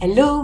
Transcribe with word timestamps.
Hello, 0.00 0.43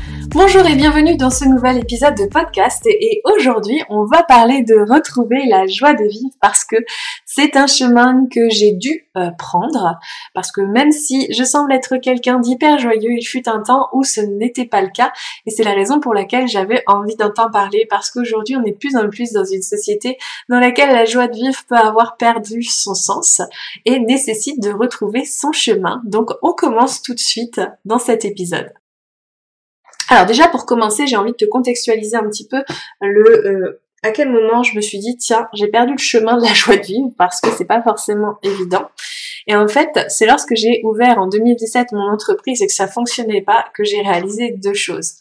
Bonjour 0.33 0.65
et 0.65 0.75
bienvenue 0.75 1.17
dans 1.17 1.29
ce 1.29 1.43
nouvel 1.43 1.79
épisode 1.79 2.15
de 2.15 2.25
podcast 2.25 2.87
et 2.87 3.21
aujourd'hui 3.25 3.81
on 3.89 4.05
va 4.05 4.23
parler 4.23 4.63
de 4.63 4.75
retrouver 4.89 5.45
la 5.45 5.67
joie 5.67 5.93
de 5.93 6.05
vivre 6.05 6.33
parce 6.39 6.63
que 6.63 6.77
c'est 7.25 7.57
un 7.57 7.67
chemin 7.67 8.27
que 8.33 8.49
j'ai 8.49 8.71
dû 8.71 9.09
euh, 9.17 9.29
prendre 9.37 9.99
parce 10.33 10.53
que 10.53 10.61
même 10.61 10.93
si 10.93 11.27
je 11.33 11.43
semble 11.43 11.73
être 11.73 11.97
quelqu'un 11.97 12.39
d'hyper 12.39 12.79
joyeux, 12.79 13.11
il 13.11 13.25
fut 13.25 13.49
un 13.49 13.61
temps 13.61 13.89
où 13.91 14.05
ce 14.05 14.21
n'était 14.21 14.65
pas 14.65 14.81
le 14.81 14.87
cas 14.87 15.11
et 15.45 15.51
c'est 15.51 15.65
la 15.65 15.73
raison 15.73 15.99
pour 15.99 16.13
laquelle 16.13 16.47
j'avais 16.47 16.81
envie 16.87 17.17
d'en 17.17 17.31
parler 17.51 17.85
parce 17.89 18.09
qu'aujourd'hui 18.09 18.55
on 18.55 18.63
est 18.63 18.79
plus 18.79 18.95
en 18.95 19.09
plus 19.09 19.33
dans 19.33 19.43
une 19.43 19.61
société 19.61 20.17
dans 20.47 20.61
laquelle 20.61 20.93
la 20.93 21.03
joie 21.03 21.27
de 21.27 21.35
vivre 21.35 21.59
peut 21.67 21.75
avoir 21.75 22.15
perdu 22.15 22.63
son 22.63 22.93
sens 22.93 23.41
et 23.83 23.99
nécessite 23.99 24.63
de 24.63 24.71
retrouver 24.71 25.25
son 25.25 25.51
chemin. 25.51 26.01
Donc 26.05 26.29
on 26.41 26.53
commence 26.53 27.01
tout 27.01 27.13
de 27.13 27.19
suite 27.19 27.59
dans 27.83 27.99
cet 27.99 28.23
épisode. 28.23 28.71
Alors 30.11 30.25
déjà 30.25 30.49
pour 30.49 30.65
commencer, 30.65 31.07
j'ai 31.07 31.15
envie 31.15 31.31
de 31.31 31.37
te 31.37 31.45
contextualiser 31.45 32.17
un 32.17 32.27
petit 32.27 32.45
peu 32.45 32.61
le 32.99 33.47
euh, 33.47 33.81
à 34.03 34.11
quel 34.11 34.29
moment 34.29 34.61
je 34.61 34.75
me 34.75 34.81
suis 34.81 34.99
dit 34.99 35.15
tiens, 35.15 35.47
j'ai 35.53 35.67
perdu 35.67 35.93
le 35.93 35.97
chemin 35.97 36.35
de 36.35 36.43
la 36.43 36.53
joie 36.53 36.75
de 36.75 36.81
vivre 36.81 37.11
parce 37.17 37.39
que 37.39 37.49
c'est 37.51 37.65
pas 37.65 37.81
forcément 37.81 38.37
évident. 38.43 38.89
Et 39.47 39.55
en 39.55 39.69
fait, 39.69 40.05
c'est 40.09 40.25
lorsque 40.25 40.53
j'ai 40.53 40.81
ouvert 40.83 41.17
en 41.17 41.27
2017 41.27 41.93
mon 41.93 42.11
entreprise 42.11 42.61
et 42.61 42.67
que 42.67 42.73
ça 42.73 42.87
fonctionnait 42.87 43.41
pas 43.41 43.65
que 43.73 43.85
j'ai 43.85 44.01
réalisé 44.01 44.51
deux 44.51 44.73
choses. 44.73 45.13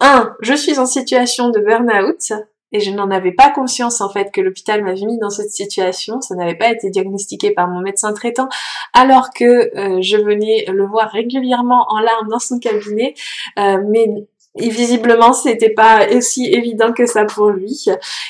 Un, 0.00 0.34
je 0.40 0.54
suis 0.54 0.78
en 0.78 0.86
situation 0.86 1.50
de 1.50 1.60
burn-out 1.60 2.32
et 2.72 2.80
je 2.80 2.90
n'en 2.90 3.10
avais 3.10 3.32
pas 3.32 3.50
conscience 3.50 4.00
en 4.00 4.08
fait 4.08 4.30
que 4.32 4.40
l'hôpital 4.40 4.82
m'avait 4.82 5.06
mis 5.06 5.18
dans 5.18 5.30
cette 5.30 5.50
situation. 5.50 6.20
Ça 6.20 6.34
n'avait 6.34 6.56
pas 6.56 6.70
été 6.70 6.90
diagnostiqué 6.90 7.52
par 7.52 7.68
mon 7.68 7.80
médecin 7.80 8.12
traitant, 8.12 8.48
alors 8.92 9.30
que 9.34 9.44
euh, 9.44 10.00
je 10.00 10.16
venais 10.16 10.64
le 10.68 10.86
voir 10.86 11.10
régulièrement 11.10 11.86
en 11.88 12.00
larmes 12.00 12.28
dans 12.28 12.38
son 12.38 12.58
cabinet, 12.58 13.14
euh, 13.58 13.78
mais 13.88 14.06
et 14.58 14.68
visiblement, 14.68 15.32
c'était 15.32 15.70
pas 15.70 16.06
aussi 16.14 16.46
évident 16.46 16.92
que 16.92 17.06
ça 17.06 17.24
pour 17.24 17.48
lui. 17.48 17.86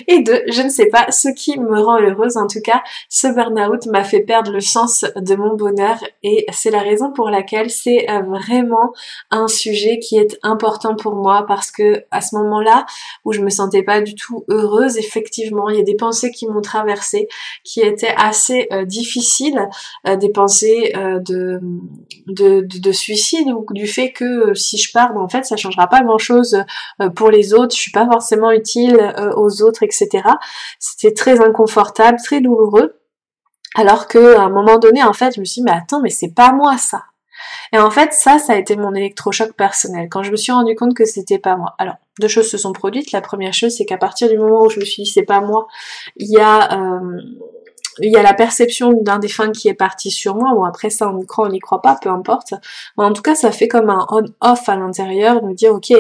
Et 0.07 0.23
deux, 0.23 0.41
je 0.47 0.63
ne 0.63 0.69
sais 0.69 0.87
pas, 0.87 1.11
ce 1.11 1.29
qui 1.29 1.59
me 1.59 1.81
rend 1.81 2.01
heureuse, 2.01 2.37
en 2.37 2.47
tout 2.47 2.61
cas, 2.63 2.83
ce 3.09 3.27
burn-out 3.27 3.87
m'a 3.87 4.05
fait 4.05 4.21
perdre 4.21 4.53
le 4.53 4.61
sens 4.61 5.05
de 5.17 5.35
mon 5.35 5.57
bonheur 5.57 5.97
et 6.23 6.47
c'est 6.53 6.71
la 6.71 6.79
raison 6.79 7.13
pour 7.13 7.29
laquelle 7.29 7.71
c'est 7.71 8.09
euh, 8.09 8.21
vraiment 8.23 8.93
un 9.33 9.49
sujet 9.49 9.99
qui 9.99 10.17
est 10.17 10.39
important 10.45 10.95
pour 10.95 11.17
moi 11.17 11.45
parce 11.49 11.73
que 11.73 12.05
à 12.13 12.21
ce 12.21 12.37
moment-là 12.37 12.87
où 13.25 13.33
je 13.33 13.41
me 13.41 13.51
sentais 13.51 13.83
pas 13.83 14.01
du 14.01 14.15
tout 14.15 14.45
heureuse, 14.49 14.99
effectivement, 14.99 15.71
il 15.71 15.79
y 15.79 15.81
a 15.81 15.85
des 15.85 15.97
pensées 15.97 16.31
qui 16.31 16.47
m'ont 16.47 16.61
traversée 16.61 17.27
qui 17.65 17.81
étaient 17.81 18.15
assez 18.17 18.69
euh, 18.73 18.85
difficiles, 18.85 19.69
euh, 20.07 20.15
des 20.15 20.31
pensées 20.31 20.93
de, 20.95 21.61
de, 22.29 22.61
de, 22.61 22.93
suicide 22.93 23.49
ou 23.49 23.67
du 23.71 23.87
fait 23.87 24.13
que 24.13 24.55
si 24.55 24.79
je 24.79 24.93
pars, 24.93 25.13
ben, 25.15 25.21
en 25.21 25.29
fait, 25.29 25.45
ça 25.45 25.57
changera 25.57 25.89
pas 25.89 26.03
chose 26.19 26.63
euh, 27.01 27.09
pour 27.11 27.31
les 27.31 27.55
autres, 27.55 27.75
je 27.75 27.81
suis 27.81 27.91
pas 27.91 28.07
forcément 28.07 28.51
utile 28.51 28.97
euh, 28.97 29.33
aux 29.37 29.63
autres, 29.63 29.83
etc. 29.83 30.09
C'était 30.79 31.15
très 31.15 31.41
inconfortable, 31.41 32.19
très 32.23 32.41
douloureux. 32.41 32.99
Alors 33.75 34.07
que 34.07 34.37
à 34.37 34.43
un 34.43 34.51
moment 34.51 34.79
donné, 34.79 35.03
en 35.03 35.13
fait, 35.13 35.35
je 35.35 35.41
me 35.41 35.45
suis 35.45 35.61
dit, 35.61 35.65
mais 35.65 35.77
attends, 35.77 36.01
mais 36.01 36.11
c'est 36.11 36.35
pas 36.35 36.53
moi 36.53 36.77
ça. 36.77 37.03
Et 37.73 37.79
en 37.79 37.91
fait, 37.91 38.13
ça, 38.13 38.39
ça 38.39 38.53
a 38.53 38.57
été 38.57 38.77
mon 38.77 38.95
électrochoc 38.95 39.53
personnel. 39.55 40.09
Quand 40.11 40.23
je 40.23 40.31
me 40.31 40.37
suis 40.37 40.53
rendu 40.53 40.75
compte 40.75 40.95
que 40.95 41.07
c'était 41.07 41.39
pas 41.39 41.57
moi. 41.57 41.75
Alors, 41.79 41.95
deux 42.21 42.29
choses 42.29 42.51
se 42.51 42.59
sont 42.59 42.73
produites. 42.73 43.13
La 43.13 43.23
première 43.23 43.55
chose, 43.55 43.75
c'est 43.77 43.87
qu'à 43.87 43.97
partir 43.97 44.29
du 44.29 44.37
moment 44.37 44.63
où 44.63 44.69
je 44.69 44.79
me 44.79 44.85
suis 44.85 45.05
dit 45.05 45.11
c'est 45.11 45.23
pas 45.23 45.41
moi, 45.41 45.67
il 46.17 46.31
y 46.31 46.39
a 46.39 46.79
euh, 46.79 47.21
il 47.99 48.13
y 48.13 48.17
a 48.17 48.23
la 48.23 48.35
perception 48.35 48.93
d'un 48.93 49.19
défunt 49.19 49.53
qui 49.53 49.69
est 49.69 49.75
parti 49.75 50.11
sur 50.11 50.35
moi. 50.37 50.55
Bon 50.55 50.65
après 50.65 50.91
ça 50.91 51.11
on 51.11 51.19
y 51.21 51.27
croit, 51.27 51.47
on 51.47 51.51
n'y 51.51 51.61
croit 51.61 51.83
pas, 51.83 51.99
peu 52.01 52.11
importe. 52.11 52.55
Mais 52.97 53.05
en 53.05 53.13
tout 53.13 53.23
cas 53.23 53.35
ça 53.35 53.53
fait 53.53 53.69
comme 53.69 53.91
un 53.91 54.07
on-off 54.11 54.69
à 54.69 54.77
l'intérieur 54.77 55.43
me 55.43 55.55
dire 55.55 55.73
ok, 55.73 55.93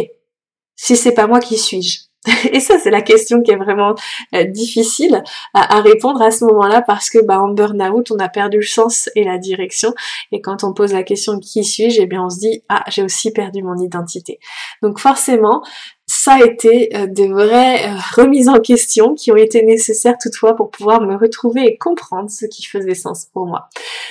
si 0.76 0.96
c'est 0.96 1.14
pas 1.14 1.26
moi 1.26 1.40
qui 1.40 1.58
suis-je? 1.58 2.11
et 2.52 2.60
ça, 2.60 2.78
c'est 2.78 2.90
la 2.90 3.02
question 3.02 3.42
qui 3.42 3.50
est 3.50 3.56
vraiment 3.56 3.94
euh, 4.34 4.44
difficile 4.44 5.22
à, 5.54 5.80
répondre 5.80 6.22
à 6.22 6.30
ce 6.30 6.44
moment-là 6.44 6.82
parce 6.82 7.10
que 7.10 7.18
bah, 7.18 7.40
en 7.40 7.48
burn-out, 7.48 8.12
on 8.12 8.18
a 8.18 8.28
perdu 8.28 8.58
le 8.58 8.66
sens 8.66 9.10
et 9.16 9.24
la 9.24 9.38
direction. 9.38 9.92
Et 10.30 10.40
quand 10.40 10.62
on 10.62 10.72
pose 10.72 10.92
la 10.92 11.02
question 11.02 11.40
qui 11.40 11.64
suis-je, 11.64 12.00
eh 12.00 12.06
bien 12.06 12.24
on 12.24 12.30
se 12.30 12.38
dit 12.38 12.62
ah 12.68 12.84
j'ai 12.88 13.02
aussi 13.02 13.32
perdu 13.32 13.62
mon 13.62 13.76
identité. 13.76 14.38
Donc 14.82 15.00
forcément, 15.00 15.62
ça 16.06 16.34
a 16.34 16.44
été 16.44 16.94
euh, 16.94 17.06
de 17.06 17.24
vraies 17.24 17.88
euh, 17.88 17.96
remises 18.14 18.48
en 18.48 18.60
question 18.60 19.14
qui 19.14 19.32
ont 19.32 19.36
été 19.36 19.62
nécessaires 19.64 20.16
toutefois 20.20 20.54
pour 20.54 20.70
pouvoir 20.70 21.00
me 21.00 21.16
retrouver 21.16 21.66
et 21.66 21.76
comprendre 21.76 22.30
ce 22.30 22.46
qui 22.46 22.64
faisait 22.64 22.94
sens 22.94 23.26
pour 23.32 23.46
moi. 23.46 23.68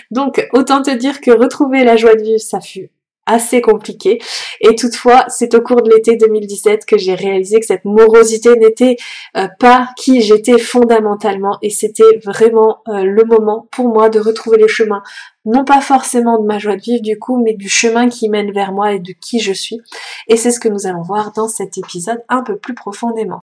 Donc 0.09 0.45
autant 0.51 0.81
te 0.81 0.91
dire 0.91 1.22
que 1.22 1.31
retrouver 1.31 1.85
la 1.85 1.95
joie 1.95 2.16
de 2.16 2.23
vivre, 2.23 2.41
ça 2.41 2.59
fut 2.59 2.91
assez 3.26 3.62
compliqué. 3.62 4.20
Et 4.62 4.76
toutefois, 4.76 5.26
c'est 5.28 5.54
au 5.54 5.62
cours 5.62 5.82
de 5.82 5.90
l'été 5.90 6.16
2017 6.16 6.86
que 6.86 6.98
j'ai 6.98 7.14
réalisé 7.14 7.59
que 7.59 7.66
cette 7.66 7.86
morosité 7.86 8.56
n'était 8.56 8.98
euh, 9.38 9.48
pas 9.59 9.90
qui 9.98 10.22
j'étais 10.22 10.58
fondamentalement 10.58 11.58
et 11.62 11.70
c'était 11.70 12.20
vraiment 12.26 12.82
euh, 12.88 13.04
le 13.04 13.24
moment 13.24 13.68
pour 13.72 13.88
moi 13.88 14.09
de 14.09 14.20
retrouver 14.20 14.58
le 14.58 14.68
chemin, 14.68 15.04
non 15.46 15.64
pas 15.64 15.82
forcément 15.82 16.40
de 16.40 16.46
ma 16.46 16.58
joie 16.58 16.76
de 16.76 16.82
vivre 16.82 17.02
du 17.02 17.18
coup, 17.20 17.42
mais 17.42 17.54
du 17.54 17.70
chemin 17.70 18.09
qui 18.09 18.30
mène 18.30 18.52
vers 18.52 18.74
moi 18.74 18.94
et 18.94 19.00
de 19.00 19.14
qui 19.14 19.40
je 19.40 19.53
suis. 19.53 19.80
Et 20.28 20.38
c'est 20.38 20.52
ce 20.52 20.59
que 20.59 20.70
nous 20.70 20.88
allons 20.88 21.03
voir 21.03 21.32
dans 21.32 21.48
cet 21.48 21.78
épisode 21.78 22.24
un 22.28 22.44
peu 22.44 22.58
plus 22.58 22.74
profondément. 22.74 23.40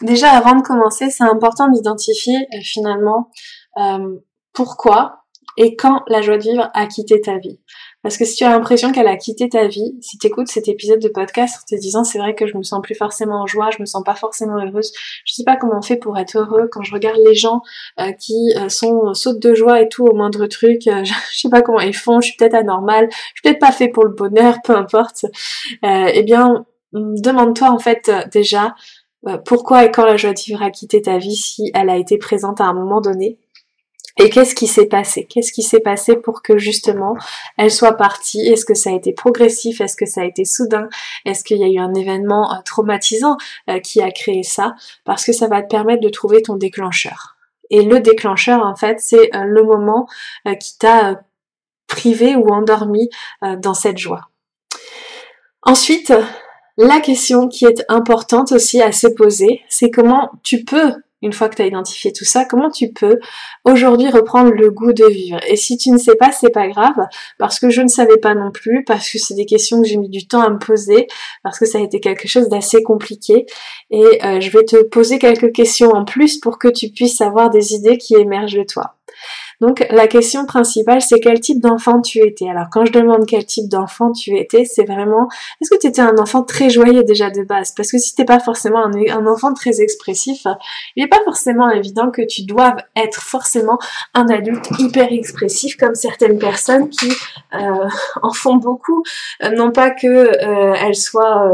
Déjà, 0.00 0.32
avant 0.32 0.56
de 0.56 0.62
commencer, 0.62 1.10
c'est 1.10 1.22
important 1.22 1.68
d'identifier 1.68 2.36
euh, 2.54 2.58
finalement 2.62 3.30
pourquoi 4.52 5.22
et 5.56 5.76
quand 5.76 6.02
la 6.08 6.22
joie 6.22 6.38
de 6.38 6.42
vivre 6.42 6.70
a 6.74 6.86
quitté 6.86 7.20
ta 7.20 7.38
vie. 7.38 7.60
Parce 8.02 8.16
que 8.16 8.24
si 8.24 8.34
tu 8.36 8.44
as 8.44 8.50
l'impression 8.50 8.90
qu'elle 8.90 9.06
a 9.06 9.16
quitté 9.16 9.48
ta 9.48 9.68
vie, 9.68 9.96
si 10.00 10.18
tu 10.18 10.26
écoutes 10.26 10.48
cet 10.48 10.66
épisode 10.68 10.98
de 10.98 11.08
podcast 11.08 11.62
en 11.62 11.76
te 11.76 11.80
disant 11.80 12.02
c'est 12.02 12.18
vrai 12.18 12.34
que 12.34 12.46
je 12.46 12.56
me 12.56 12.62
sens 12.62 12.80
plus 12.82 12.96
forcément 12.96 13.42
en 13.42 13.46
joie, 13.46 13.70
je 13.70 13.80
me 13.80 13.86
sens 13.86 14.02
pas 14.04 14.16
forcément 14.16 14.58
heureuse, 14.58 14.92
je 15.24 15.32
sais 15.32 15.44
pas 15.44 15.56
comment 15.56 15.78
on 15.78 15.82
fait 15.82 15.96
pour 15.96 16.18
être 16.18 16.36
heureux 16.36 16.68
quand 16.70 16.82
je 16.82 16.92
regarde 16.92 17.20
les 17.24 17.34
gens 17.34 17.62
euh, 18.00 18.10
qui 18.12 18.52
euh, 18.56 18.68
sont 18.68 19.08
euh, 19.08 19.14
sautent 19.14 19.40
de 19.40 19.54
joie 19.54 19.80
et 19.80 19.88
tout 19.88 20.04
au 20.04 20.14
moindre 20.14 20.46
truc, 20.46 20.82
je, 20.86 21.12
sais 21.32 21.48
pas 21.48 21.62
comment 21.62 21.80
ils 21.80 21.94
font, 21.94 22.20
je 22.20 22.28
suis 22.28 22.36
peut-être 22.36 22.54
anormale, 22.54 23.08
je 23.10 23.16
suis 23.16 23.42
peut-être 23.44 23.60
pas 23.60 23.72
fait 23.72 23.88
pour 23.88 24.04
le 24.04 24.10
bonheur, 24.10 24.56
peu 24.64 24.76
importe. 24.76 25.26
eh 25.82 26.22
bien, 26.24 26.66
demande-toi 26.92 27.70
en 27.70 27.78
fait 27.78 28.10
déjà 28.32 28.74
pourquoi 29.44 29.84
et 29.84 29.90
quand 29.92 30.04
la 30.04 30.16
joie 30.16 30.32
de 30.32 30.40
vivre 30.40 30.62
a 30.62 30.70
quitté 30.70 31.00
ta 31.00 31.18
vie 31.18 31.36
si 31.36 31.70
elle 31.74 31.88
a 31.88 31.96
été 31.96 32.18
présente 32.18 32.60
à 32.60 32.64
un 32.64 32.74
moment 32.74 33.00
donné 33.00 33.38
et 34.18 34.30
qu'est-ce 34.30 34.54
qui 34.54 34.66
s'est 34.66 34.86
passé? 34.86 35.24
Qu'est-ce 35.24 35.52
qui 35.52 35.62
s'est 35.62 35.80
passé 35.80 36.16
pour 36.16 36.42
que 36.42 36.58
justement 36.58 37.16
elle 37.56 37.70
soit 37.70 37.96
partie? 37.96 38.40
Est-ce 38.40 38.64
que 38.64 38.74
ça 38.74 38.90
a 38.90 38.92
été 38.92 39.12
progressif? 39.12 39.80
Est-ce 39.80 39.96
que 39.96 40.06
ça 40.06 40.22
a 40.22 40.24
été 40.24 40.44
soudain? 40.44 40.88
Est-ce 41.24 41.44
qu'il 41.44 41.58
y 41.58 41.64
a 41.64 41.68
eu 41.68 41.78
un 41.78 41.94
événement 41.94 42.52
euh, 42.52 42.56
traumatisant 42.64 43.36
euh, 43.70 43.78
qui 43.78 44.02
a 44.02 44.10
créé 44.10 44.42
ça? 44.42 44.74
Parce 45.04 45.24
que 45.24 45.32
ça 45.32 45.48
va 45.48 45.62
te 45.62 45.68
permettre 45.68 46.02
de 46.02 46.08
trouver 46.08 46.42
ton 46.42 46.56
déclencheur. 46.56 47.36
Et 47.70 47.82
le 47.82 48.00
déclencheur, 48.00 48.64
en 48.66 48.76
fait, 48.76 49.00
c'est 49.00 49.34
euh, 49.34 49.44
le 49.44 49.62
moment 49.62 50.06
qui 50.60 50.76
t'a 50.78 51.22
privé 51.86 52.36
ou 52.36 52.48
endormi 52.48 53.10
dans 53.58 53.74
cette 53.74 53.98
joie. 53.98 54.30
Ensuite, 55.62 56.12
la 56.78 57.00
question 57.00 57.48
qui 57.48 57.66
est 57.66 57.84
importante 57.88 58.52
aussi 58.52 58.80
à 58.80 58.92
se 58.92 59.06
poser, 59.06 59.62
c'est 59.68 59.90
comment 59.90 60.30
tu 60.42 60.64
peux 60.64 60.94
une 61.22 61.32
fois 61.32 61.48
que 61.48 61.56
tu 61.56 61.62
as 61.62 61.66
identifié 61.66 62.12
tout 62.12 62.24
ça, 62.24 62.44
comment 62.44 62.70
tu 62.70 62.92
peux 62.92 63.18
aujourd'hui 63.64 64.10
reprendre 64.10 64.50
le 64.50 64.70
goût 64.70 64.92
de 64.92 65.06
vivre? 65.06 65.38
Et 65.48 65.56
si 65.56 65.76
tu 65.76 65.90
ne 65.90 65.98
sais 65.98 66.16
pas, 66.16 66.32
c'est 66.32 66.50
pas 66.50 66.68
grave, 66.68 66.96
parce 67.38 67.58
que 67.58 67.70
je 67.70 67.80
ne 67.80 67.88
savais 67.88 68.18
pas 68.18 68.34
non 68.34 68.50
plus, 68.50 68.84
parce 68.84 69.10
que 69.10 69.18
c'est 69.18 69.34
des 69.34 69.46
questions 69.46 69.80
que 69.80 69.88
j'ai 69.88 69.96
mis 69.96 70.08
du 70.08 70.26
temps 70.26 70.42
à 70.42 70.50
me 70.50 70.58
poser, 70.58 71.06
parce 71.42 71.58
que 71.58 71.66
ça 71.66 71.78
a 71.78 71.80
été 71.80 72.00
quelque 72.00 72.28
chose 72.28 72.48
d'assez 72.48 72.82
compliqué. 72.82 73.46
Et 73.90 74.24
euh, 74.24 74.40
je 74.40 74.50
vais 74.50 74.64
te 74.64 74.82
poser 74.84 75.18
quelques 75.18 75.52
questions 75.52 75.90
en 75.90 76.04
plus 76.04 76.38
pour 76.38 76.58
que 76.58 76.68
tu 76.68 76.90
puisses 76.90 77.20
avoir 77.20 77.50
des 77.50 77.74
idées 77.74 77.98
qui 77.98 78.14
émergent 78.14 78.54
de 78.54 78.64
toi. 78.64 78.96
Donc 79.62 79.86
la 79.90 80.08
question 80.08 80.44
principale, 80.44 81.00
c'est 81.00 81.20
quel 81.20 81.38
type 81.38 81.60
d'enfant 81.60 82.00
tu 82.00 82.18
étais? 82.18 82.48
Alors 82.48 82.66
quand 82.68 82.84
je 82.84 82.90
demande 82.90 83.26
quel 83.26 83.46
type 83.46 83.68
d'enfant 83.68 84.10
tu 84.10 84.36
étais, 84.36 84.64
c'est 84.64 84.84
vraiment, 84.84 85.28
est-ce 85.60 85.70
que 85.70 85.78
tu 85.78 85.86
étais 85.86 86.02
un 86.02 86.18
enfant 86.18 86.42
très 86.42 86.68
joyeux 86.68 87.04
déjà 87.04 87.30
de 87.30 87.44
base? 87.44 87.72
Parce 87.76 87.92
que 87.92 87.96
si 87.96 88.16
t'es 88.16 88.24
pas 88.24 88.40
forcément 88.40 88.84
un, 88.84 89.26
enfant 89.28 89.54
très 89.54 89.80
expressif, 89.80 90.48
il 90.96 91.04
n'est 91.04 91.08
pas 91.08 91.22
forcément 91.24 91.70
évident 91.70 92.10
que 92.10 92.22
tu 92.22 92.42
doives 92.42 92.82
être 92.96 93.22
forcément 93.22 93.78
un 94.14 94.26
adulte 94.30 94.66
hyper 94.80 95.12
expressif 95.12 95.76
comme 95.76 95.94
certaines 95.94 96.40
personnes 96.40 96.88
qui 96.88 97.12
euh, 97.54 97.58
en 98.22 98.32
font 98.32 98.56
beaucoup. 98.56 99.04
Euh, 99.44 99.50
non 99.50 99.70
pas 99.70 99.90
que 99.90 100.08
euh, 100.08 100.74
elles 100.74 100.96
soient 100.96 101.52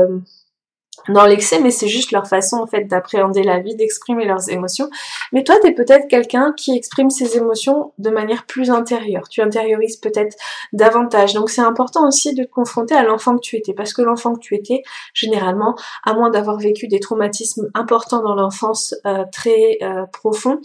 dans 1.08 1.24
l'excès, 1.24 1.60
mais 1.60 1.70
c'est 1.70 1.88
juste 1.88 2.12
leur 2.12 2.26
façon 2.26 2.56
en 2.56 2.66
fait 2.66 2.84
d'appréhender 2.84 3.42
la 3.42 3.60
vie, 3.60 3.74
d'exprimer 3.74 4.24
leurs 4.24 4.50
émotions. 4.50 4.90
Mais 5.32 5.44
toi, 5.44 5.56
tu 5.60 5.68
es 5.68 5.72
peut-être 5.72 6.08
quelqu'un 6.08 6.52
qui 6.56 6.76
exprime 6.76 7.10
ses 7.10 7.36
émotions 7.36 7.92
de 7.98 8.10
manière 8.10 8.44
plus 8.44 8.70
intérieure. 8.70 9.28
Tu 9.28 9.40
intériorises 9.40 9.96
peut-être 9.96 10.36
davantage. 10.72 11.34
Donc 11.34 11.50
c'est 11.50 11.60
important 11.60 12.06
aussi 12.06 12.34
de 12.34 12.44
te 12.44 12.50
confronter 12.50 12.94
à 12.94 13.02
l'enfant 13.02 13.36
que 13.36 13.42
tu 13.42 13.56
étais, 13.56 13.74
parce 13.74 13.92
que 13.92 14.02
l'enfant 14.02 14.34
que 14.34 14.40
tu 14.40 14.54
étais, 14.54 14.82
généralement, 15.14 15.74
à 16.04 16.14
moins 16.14 16.30
d'avoir 16.30 16.58
vécu 16.58 16.88
des 16.88 17.00
traumatismes 17.00 17.70
importants 17.74 18.22
dans 18.22 18.34
l'enfance 18.34 18.94
euh, 19.06 19.24
très 19.32 19.78
euh, 19.82 20.06
profonds, 20.12 20.60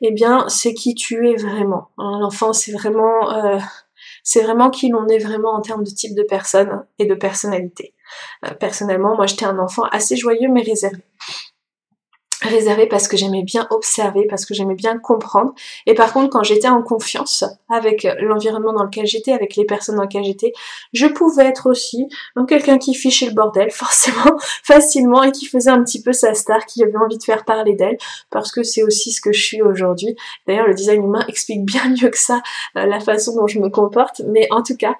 eh 0.00 0.12
bien 0.12 0.46
c'est 0.48 0.74
qui 0.74 0.94
tu 0.94 1.28
es 1.30 1.36
vraiment. 1.36 1.88
Hein, 1.98 2.18
l'enfant, 2.20 2.52
c'est 2.52 2.72
vraiment 2.72 3.32
euh, 3.32 3.58
c'est 4.22 4.42
vraiment 4.42 4.70
qui 4.70 4.88
l'on 4.88 5.06
est 5.08 5.18
vraiment 5.18 5.52
en 5.52 5.60
termes 5.60 5.84
de 5.84 5.90
type 5.90 6.14
de 6.14 6.22
personne 6.22 6.84
et 6.98 7.06
de 7.06 7.14
personnalité. 7.14 7.94
Euh, 8.44 8.54
personnellement, 8.54 9.16
moi 9.16 9.26
j'étais 9.26 9.46
un 9.46 9.58
enfant 9.58 9.84
assez 9.84 10.16
joyeux 10.16 10.48
mais 10.50 10.62
réservé 10.62 11.02
réservé 12.42 12.86
parce 12.86 13.08
que 13.08 13.16
j'aimais 13.16 13.42
bien 13.42 13.66
observer, 13.70 14.26
parce 14.28 14.46
que 14.46 14.54
j'aimais 14.54 14.74
bien 14.74 14.98
comprendre. 14.98 15.52
Et 15.86 15.94
par 15.94 16.12
contre, 16.12 16.30
quand 16.30 16.42
j'étais 16.42 16.68
en 16.68 16.82
confiance 16.82 17.44
avec 17.68 18.06
l'environnement 18.20 18.72
dans 18.72 18.84
lequel 18.84 19.06
j'étais, 19.06 19.32
avec 19.32 19.56
les 19.56 19.64
personnes 19.64 19.96
dans 19.96 20.02
lesquelles 20.02 20.24
j'étais, 20.24 20.52
je 20.92 21.06
pouvais 21.06 21.46
être 21.46 21.68
aussi 21.68 22.08
quelqu'un 22.50 22.78
qui 22.78 22.94
fichait 22.94 23.26
le 23.26 23.32
bordel, 23.32 23.70
forcément, 23.70 24.36
facilement, 24.62 25.22
et 25.22 25.32
qui 25.32 25.46
faisait 25.46 25.70
un 25.70 25.82
petit 25.82 26.02
peu 26.02 26.12
sa 26.12 26.34
star, 26.34 26.66
qui 26.66 26.82
avait 26.82 26.96
envie 26.96 27.18
de 27.18 27.22
faire 27.22 27.44
parler 27.44 27.74
d'elle, 27.74 27.98
parce 28.30 28.52
que 28.52 28.62
c'est 28.62 28.82
aussi 28.82 29.12
ce 29.12 29.20
que 29.20 29.32
je 29.32 29.42
suis 29.42 29.62
aujourd'hui. 29.62 30.16
D'ailleurs, 30.46 30.66
le 30.66 30.74
design 30.74 31.04
humain 31.04 31.24
explique 31.28 31.64
bien 31.64 31.88
mieux 31.90 32.08
que 32.08 32.18
ça 32.18 32.42
euh, 32.76 32.86
la 32.86 33.00
façon 33.00 33.34
dont 33.36 33.46
je 33.46 33.58
me 33.58 33.68
comporte, 33.68 34.22
mais 34.26 34.48
en 34.50 34.62
tout 34.62 34.76
cas, 34.76 34.96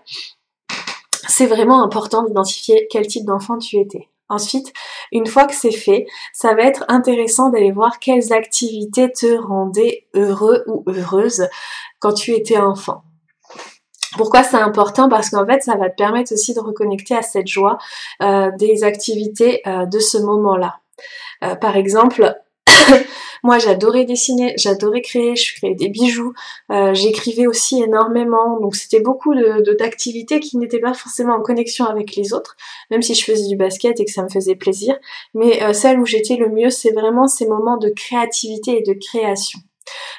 c'est 1.28 1.46
vraiment 1.46 1.82
important 1.82 2.22
d'identifier 2.22 2.86
quel 2.90 3.06
type 3.06 3.24
d'enfant 3.24 3.58
tu 3.58 3.78
étais. 3.78 4.09
Ensuite, 4.30 4.72
une 5.12 5.26
fois 5.26 5.46
que 5.46 5.54
c'est 5.54 5.72
fait, 5.72 6.06
ça 6.32 6.54
va 6.54 6.62
être 6.62 6.84
intéressant 6.88 7.50
d'aller 7.50 7.72
voir 7.72 7.98
quelles 7.98 8.32
activités 8.32 9.10
te 9.10 9.36
rendaient 9.36 10.06
heureux 10.14 10.64
ou 10.66 10.84
heureuse 10.86 11.48
quand 11.98 12.14
tu 12.14 12.32
étais 12.32 12.58
enfant. 12.58 13.02
Pourquoi 14.16 14.42
c'est 14.42 14.56
important? 14.56 15.08
Parce 15.08 15.30
qu'en 15.30 15.46
fait, 15.46 15.62
ça 15.62 15.76
va 15.76 15.88
te 15.88 15.96
permettre 15.96 16.32
aussi 16.32 16.54
de 16.54 16.60
reconnecter 16.60 17.14
à 17.14 17.22
cette 17.22 17.46
joie 17.46 17.78
euh, 18.22 18.50
des 18.58 18.82
activités 18.82 19.62
euh, 19.66 19.86
de 19.86 19.98
ce 19.98 20.18
moment-là. 20.18 20.80
Euh, 21.44 21.54
par 21.54 21.76
exemple, 21.76 22.36
moi, 23.42 23.58
j'adorais 23.58 24.04
dessiner, 24.04 24.54
j'adorais 24.56 25.00
créer, 25.00 25.36
je 25.36 25.54
créais 25.56 25.74
des 25.74 25.88
bijoux, 25.88 26.32
euh, 26.70 26.94
j'écrivais 26.94 27.46
aussi 27.46 27.82
énormément, 27.82 28.58
donc 28.60 28.76
c'était 28.76 29.00
beaucoup 29.00 29.34
de 29.34 29.74
d'activités 29.78 30.40
qui 30.40 30.56
n'étaient 30.58 30.80
pas 30.80 30.94
forcément 30.94 31.34
en 31.34 31.42
connexion 31.42 31.86
avec 31.86 32.16
les 32.16 32.32
autres, 32.32 32.56
même 32.90 33.02
si 33.02 33.14
je 33.14 33.24
faisais 33.24 33.48
du 33.48 33.56
basket 33.56 34.00
et 34.00 34.04
que 34.04 34.12
ça 34.12 34.22
me 34.22 34.28
faisait 34.28 34.56
plaisir. 34.56 34.96
Mais 35.34 35.62
euh, 35.62 35.72
celle 35.72 36.00
où 36.00 36.06
j'étais 36.06 36.36
le 36.36 36.48
mieux, 36.48 36.70
c'est 36.70 36.92
vraiment 36.92 37.26
ces 37.26 37.46
moments 37.46 37.76
de 37.76 37.88
créativité 37.88 38.78
et 38.78 38.82
de 38.82 38.98
création. 38.98 39.60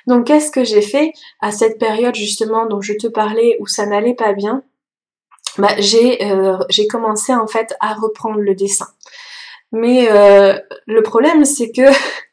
Donc, 0.07 0.27
qu'est-ce 0.27 0.51
que 0.51 0.63
j'ai 0.63 0.81
fait 0.81 1.13
à 1.39 1.51
cette 1.51 1.77
période 1.79 2.15
justement 2.15 2.65
dont 2.65 2.81
je 2.81 2.93
te 2.93 3.07
parlais 3.07 3.57
où 3.59 3.67
ça 3.67 3.85
n'allait 3.85 4.15
pas 4.15 4.33
bien? 4.33 4.63
Bah, 5.57 5.75
j'ai 5.77 6.23
euh, 6.25 6.57
commencé 6.89 7.33
en 7.33 7.47
fait 7.47 7.75
à 7.79 7.93
reprendre 7.93 8.39
le 8.39 8.55
dessin. 8.55 8.87
Mais 9.71 10.09
euh, 10.11 10.57
le 10.85 11.03
problème, 11.03 11.45
c'est 11.45 11.71
que 11.71 11.81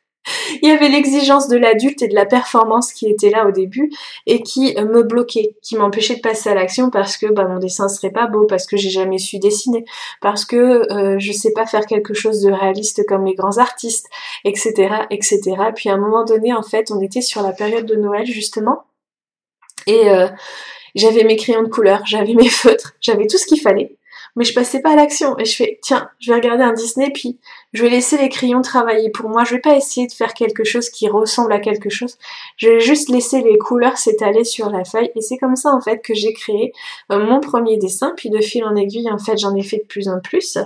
il 0.63 0.69
y 0.69 0.73
avait 0.73 0.89
l'exigence 0.89 1.49
de 1.49 1.57
l'adulte 1.57 2.03
et 2.03 2.09
de 2.09 2.15
la 2.15 2.27
performance 2.27 2.93
qui 2.93 3.09
était 3.09 3.31
là 3.31 3.47
au 3.47 3.51
début 3.51 3.91
et 4.27 4.43
qui 4.43 4.75
euh, 4.77 4.85
me 4.85 5.03
bloquait, 5.03 5.57
qui 5.63 5.77
m'empêchait 5.77 6.17
de 6.17 6.21
passer 6.21 6.51
à 6.51 6.55
l'action 6.55 6.91
parce 6.91 7.17
que 7.17 7.27
bah, 7.27 7.45
mon 7.45 7.59
dessin 7.59 7.89
serait 7.89 8.11
pas 8.11 8.27
beau, 8.27 8.47
parce 8.47 8.67
que 8.67 8.77
j'ai 8.77 8.91
jamais 8.91 9.19
su 9.19 9.39
dessiner, 9.39 9.85
parce 10.21 10.45
que 10.45 10.93
euh, 10.93 11.19
je 11.19 11.33
sais 11.33 11.53
pas 11.53 11.67
faire 11.67 11.87
quelque 11.87 12.15
chose 12.15 12.43
de 12.43 12.53
réaliste 12.53 13.07
comme 13.07 13.25
les 13.25 13.35
grands 13.35 13.59
artistes, 13.59 14.07
etc., 14.45 15.07
etc. 15.11 15.41
Puis 15.75 15.89
à 15.89 15.95
un 15.95 15.99
moment 15.99 16.25
donné, 16.25 16.53
en 16.53 16.63
fait, 16.63 16.91
on 16.91 17.01
était 17.01 17.21
sur 17.21 17.43
la 17.43 17.53
période 17.53 17.87
de 17.87 17.97
Noël 17.97 18.27
justement 18.27 18.85
et 19.87 20.09
euh, 20.11 20.29
j'avais 20.95 21.25
mes 21.25 21.37
crayons 21.37 21.63
de 21.63 21.69
couleur, 21.69 22.03
j'avais 22.05 22.35
mes 22.35 22.49
feutres, 22.49 22.95
j'avais 23.01 23.27
tout 23.27 23.39
ce 23.39 23.47
qu'il 23.47 23.61
fallait 23.61 23.99
mais 24.39 24.45
je 24.45 24.55
passais 24.55 24.81
pas 24.81 24.93
à 24.93 24.97
l'action. 24.97 25.37
Et 25.39 25.45
je 25.45 25.57
fais, 25.57 25.81
tiens, 25.83 26.09
je 26.21 26.31
vais 26.31 26.37
regarder 26.37 26.63
un 26.63 26.73
Disney, 26.73 27.11
puis 27.13 27.41
je 27.75 27.83
vais 27.83 27.91
laisser 27.91 28.17
les 28.17 28.31
crayons 28.31 28.63
travailler 28.63 29.11
pour 29.11 29.29
moi. 29.29 29.45
Je 29.45 29.55
vais 29.55 29.61
pas 29.61 29.77
essayer 29.77 30.07
de 30.07 30.13
faire 30.13 30.33
quelque 30.33 30.65
chose 30.65 30.89
qui 30.89 31.07
ressemble 31.09 31.53
à 31.53 31.59
quelque 31.59 31.91
chose. 31.91 32.17
Je 32.57 32.69
vais 32.69 32.81
juste 32.81 33.11
laisser 33.11 33.43
les 33.43 33.59
couleurs 33.59 33.99
s'étaler 33.99 34.45
sur 34.45 34.71
la 34.71 34.85
feuille. 34.85 35.11
Et 35.15 35.21
c'est 35.21 35.37
comme 35.37 35.55
ça, 35.55 35.71
en 35.75 35.81
fait, 35.81 36.01
que 36.01 36.15
j'ai 36.15 36.33
créé 36.33 36.73
euh, 37.13 37.19
mon 37.19 37.41
premier 37.41 37.77
dessin. 37.77 38.15
Puis 38.17 38.31
de 38.31 38.41
fil 38.41 38.65
en 38.65 38.75
aiguille, 38.75 39.11
en 39.11 39.19
fait, 39.19 39.37
j'en 39.37 39.55
ai 39.55 39.63
fait 39.63 39.79
de 39.79 39.87
plus 39.87 40.09
en 40.09 40.19
plus. 40.21 40.57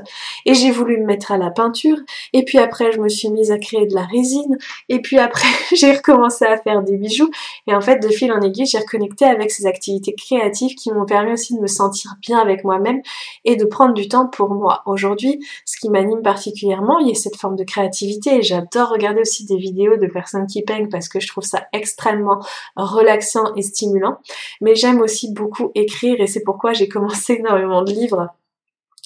Et 0.47 0.55
j'ai 0.55 0.71
voulu 0.71 0.99
me 0.99 1.05
mettre 1.05 1.33
à 1.33 1.39
la 1.39 1.51
peinture. 1.51 1.97
Et 2.33 2.45
puis 2.45 2.59
après, 2.59 2.93
je 2.93 3.01
me 3.01 3.09
suis 3.09 3.31
mise 3.31 3.51
à 3.51 3.59
créer 3.59 3.87
de 3.87 3.95
la 3.95 4.05
résine. 4.05 4.57
Et 4.89 5.01
puis 5.01 5.19
après, 5.19 5.49
j'ai 5.73 5.93
recommencé 5.93 6.45
à 6.45 6.57
faire 6.57 6.83
des 6.83 6.97
bijoux. 6.97 7.31
Et 7.67 7.75
en 7.75 7.81
fait, 7.81 7.99
de 7.99 8.09
fil 8.09 8.33
en 8.33 8.41
aiguille, 8.41 8.67
j'ai 8.67 8.79
reconnecté 8.79 9.25
avec 9.25 9.51
ces 9.51 9.67
activités 9.67 10.15
créatives 10.15 10.77
qui 10.77 10.93
m'ont 10.93 11.07
permis 11.07 11.33
aussi 11.33 11.57
de 11.57 11.61
me 11.61 11.67
sentir 11.67 12.15
bien 12.21 12.39
avec 12.39 12.63
moi-même 12.63 13.03
et 13.45 13.57
de 13.57 13.65
prendre 13.65 13.95
du 13.95 14.09
temps 14.09 14.29
pour 14.29 14.51
moi. 14.51 14.83
Aujourd'hui, 14.87 15.45
ce 15.65 15.81
qui 15.81 15.91
m'anime 15.91 16.23
particulièrement, 16.23 16.92
il 17.01 17.09
y 17.09 17.13
a 17.13 17.15
cette 17.15 17.37
forme 17.37 17.57
de 17.57 17.65
créativité 17.65 18.43
j'adore 18.43 18.91
regarder 18.91 19.21
aussi 19.21 19.45
des 19.45 19.57
vidéos 19.57 19.97
de 19.97 20.07
personnes 20.07 20.47
qui 20.47 20.63
peignent 20.63 20.89
parce 20.89 21.09
que 21.09 21.21
je 21.21 21.29
trouve 21.29 21.45
ça 21.45 21.67
extrêmement 21.73 22.45
relaxant 22.77 23.55
et 23.57 23.63
stimulant. 23.63 24.19
Mais 24.61 24.75
j'aime 24.75 25.01
aussi 25.01 25.33
beaucoup 25.33 25.71
écrire 25.75 26.21
et 26.21 26.27
c'est 26.27 26.43
pourquoi 26.43 26.73
j'ai 26.73 26.89
commencé 26.89 27.35
énormément 27.39 27.83
de 27.83 27.93
livres 27.93 28.29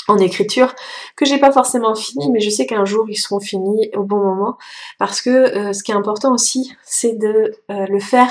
en 0.08 0.18
écriture 0.18 0.72
que 1.16 1.24
j'ai 1.24 1.38
pas 1.38 1.50
forcément 1.50 1.96
fini 1.96 2.30
mais 2.30 2.38
je 2.38 2.48
sais 2.48 2.64
qu'un 2.64 2.84
jour 2.84 3.06
ils 3.08 3.16
seront 3.16 3.40
finis 3.40 3.90
au 3.96 4.04
bon 4.04 4.18
moment 4.18 4.56
parce 5.00 5.20
que 5.20 5.30
euh, 5.30 5.72
ce 5.72 5.82
qui 5.82 5.90
est 5.90 5.96
important 5.96 6.32
aussi 6.32 6.72
c'est 6.84 7.14
de 7.14 7.56
euh, 7.72 7.86
le 7.88 7.98
faire 7.98 8.30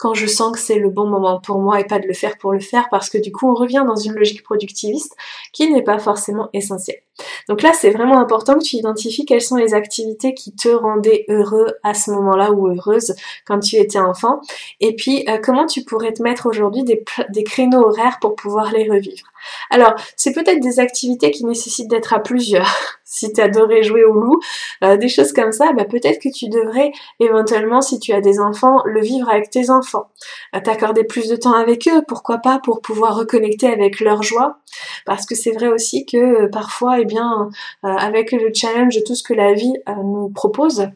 quand 0.00 0.14
je 0.14 0.26
sens 0.26 0.52
que 0.52 0.58
c'est 0.58 0.78
le 0.78 0.88
bon 0.88 1.06
moment 1.06 1.40
pour 1.40 1.58
moi 1.58 1.78
et 1.78 1.84
pas 1.84 1.98
de 1.98 2.06
le 2.06 2.14
faire 2.14 2.38
pour 2.38 2.52
le 2.52 2.60
faire 2.60 2.88
parce 2.90 3.10
que 3.10 3.18
du 3.18 3.32
coup 3.32 3.48
on 3.48 3.54
revient 3.54 3.84
dans 3.86 3.96
une 3.96 4.14
logique 4.14 4.42
productiviste 4.42 5.14
qui 5.52 5.70
n'est 5.70 5.82
pas 5.82 5.98
forcément 5.98 6.48
essentielle. 6.54 7.02
Donc 7.48 7.60
là 7.60 7.72
c'est 7.74 7.90
vraiment 7.90 8.18
important 8.18 8.58
que 8.58 8.64
tu 8.64 8.76
identifies 8.76 9.26
quelles 9.26 9.42
sont 9.42 9.56
les 9.56 9.74
activités 9.74 10.32
qui 10.32 10.54
te 10.56 10.68
rendaient 10.68 11.26
heureux 11.28 11.74
à 11.82 11.92
ce 11.92 12.10
moment-là 12.12 12.50
ou 12.50 12.68
heureuse 12.68 13.14
quand 13.46 13.60
tu 13.60 13.76
étais 13.76 13.98
enfant 13.98 14.40
et 14.80 14.96
puis 14.96 15.24
euh, 15.28 15.38
comment 15.42 15.66
tu 15.66 15.84
pourrais 15.84 16.14
te 16.14 16.22
mettre 16.22 16.46
aujourd'hui 16.46 16.82
des, 16.82 17.04
des 17.28 17.44
créneaux 17.44 17.82
horaires 17.82 18.18
pour 18.20 18.34
pouvoir 18.36 18.72
les 18.72 18.88
revivre? 18.88 19.29
Alors, 19.70 19.94
c'est 20.16 20.32
peut-être 20.32 20.60
des 20.60 20.80
activités 20.80 21.30
qui 21.30 21.44
nécessitent 21.44 21.90
d'être 21.90 22.12
à 22.12 22.20
plusieurs. 22.20 22.68
si 23.10 23.32
tu 23.32 23.40
adorais 23.40 23.82
jouer 23.82 24.04
au 24.04 24.12
loup, 24.12 24.38
euh, 24.84 24.96
des 24.96 25.08
choses 25.08 25.32
comme 25.32 25.50
ça, 25.50 25.72
bah, 25.72 25.84
peut-être 25.84 26.20
que 26.22 26.28
tu 26.28 26.48
devrais 26.48 26.92
éventuellement, 27.18 27.80
si 27.80 27.98
tu 27.98 28.12
as 28.12 28.20
des 28.20 28.38
enfants, 28.38 28.78
le 28.84 29.00
vivre 29.00 29.28
avec 29.28 29.50
tes 29.50 29.68
enfants. 29.68 30.06
Euh, 30.54 30.60
t'accorder 30.60 31.04
plus 31.04 31.28
de 31.28 31.36
temps 31.36 31.52
avec 31.52 31.88
eux, 31.88 32.02
pourquoi 32.06 32.38
pas, 32.38 32.60
pour 32.62 32.80
pouvoir 32.80 33.16
reconnecter 33.16 33.66
avec 33.66 34.00
leur 34.00 34.22
joie. 34.22 34.58
Parce 35.06 35.26
que 35.26 35.34
c'est 35.34 35.50
vrai 35.50 35.68
aussi 35.68 36.06
que 36.06 36.44
euh, 36.44 36.48
parfois, 36.48 37.00
eh 37.00 37.04
bien, 37.04 37.50
avec 37.82 38.30
le 38.32 38.50
challenge 38.54 38.94
de 38.94 39.02
tout 39.04 39.14
ce 39.14 39.24
que 39.24 39.34
la 39.34 39.52
vie 39.52 39.74
nous 40.04 40.28
propose, 40.28 40.88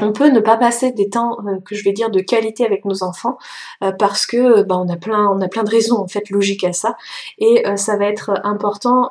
on 0.00 0.12
peut 0.12 0.28
ne 0.28 0.40
pas 0.40 0.56
passer 0.56 0.92
des 0.92 1.08
temps 1.08 1.38
euh, 1.46 1.60
que 1.64 1.74
je 1.74 1.84
vais 1.84 1.92
dire 1.92 2.10
de 2.10 2.20
qualité 2.20 2.64
avec 2.64 2.84
nos 2.84 3.02
enfants 3.02 3.38
euh, 3.82 3.92
parce 3.92 4.26
que 4.26 4.62
bah, 4.62 4.76
on 4.78 4.88
a 4.88 4.96
plein 4.96 5.28
on 5.28 5.40
a 5.40 5.48
plein 5.48 5.64
de 5.64 5.70
raisons 5.70 5.98
en 5.98 6.08
fait 6.08 6.30
logiques 6.30 6.64
à 6.64 6.72
ça 6.72 6.96
et 7.38 7.66
euh, 7.66 7.76
ça 7.76 7.96
va 7.96 8.06
être 8.06 8.32
important 8.44 9.10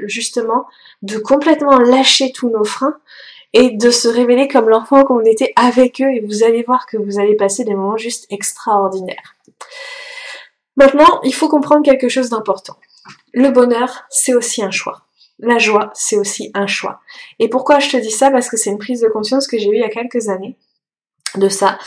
justement 0.00 0.66
de 1.02 1.18
complètement 1.18 1.78
lâcher 1.78 2.32
tous 2.32 2.50
nos 2.50 2.64
freins 2.64 2.96
et 3.54 3.70
de 3.70 3.90
se 3.90 4.08
révéler 4.08 4.48
comme 4.48 4.68
l'enfant 4.68 5.04
qu'on 5.04 5.20
était 5.20 5.52
avec 5.56 6.00
eux 6.00 6.12
et 6.12 6.20
vous 6.20 6.42
allez 6.42 6.62
voir 6.62 6.86
que 6.86 6.96
vous 6.96 7.18
allez 7.18 7.34
passer 7.34 7.64
des 7.64 7.74
moments 7.74 7.96
juste 7.96 8.26
extraordinaires. 8.30 9.36
Maintenant, 10.76 11.20
il 11.24 11.34
faut 11.34 11.48
comprendre 11.48 11.82
quelque 11.82 12.08
chose 12.08 12.30
d'important. 12.30 12.76
Le 13.32 13.50
bonheur, 13.50 14.04
c'est 14.10 14.34
aussi 14.34 14.62
un 14.62 14.70
choix 14.70 15.07
la 15.38 15.58
joie, 15.58 15.90
c'est 15.94 16.16
aussi 16.16 16.50
un 16.54 16.66
choix. 16.66 17.00
Et 17.38 17.48
pourquoi 17.48 17.78
je 17.78 17.90
te 17.90 17.96
dis 17.96 18.10
ça? 18.10 18.30
Parce 18.30 18.48
que 18.48 18.56
c'est 18.56 18.70
une 18.70 18.78
prise 18.78 19.00
de 19.00 19.08
conscience 19.08 19.46
que 19.46 19.58
j'ai 19.58 19.68
eue 19.68 19.76
il 19.76 19.80
y 19.80 19.84
a 19.84 19.88
quelques 19.88 20.28
années. 20.28 20.56
de 21.36 21.48
ça 21.48 21.78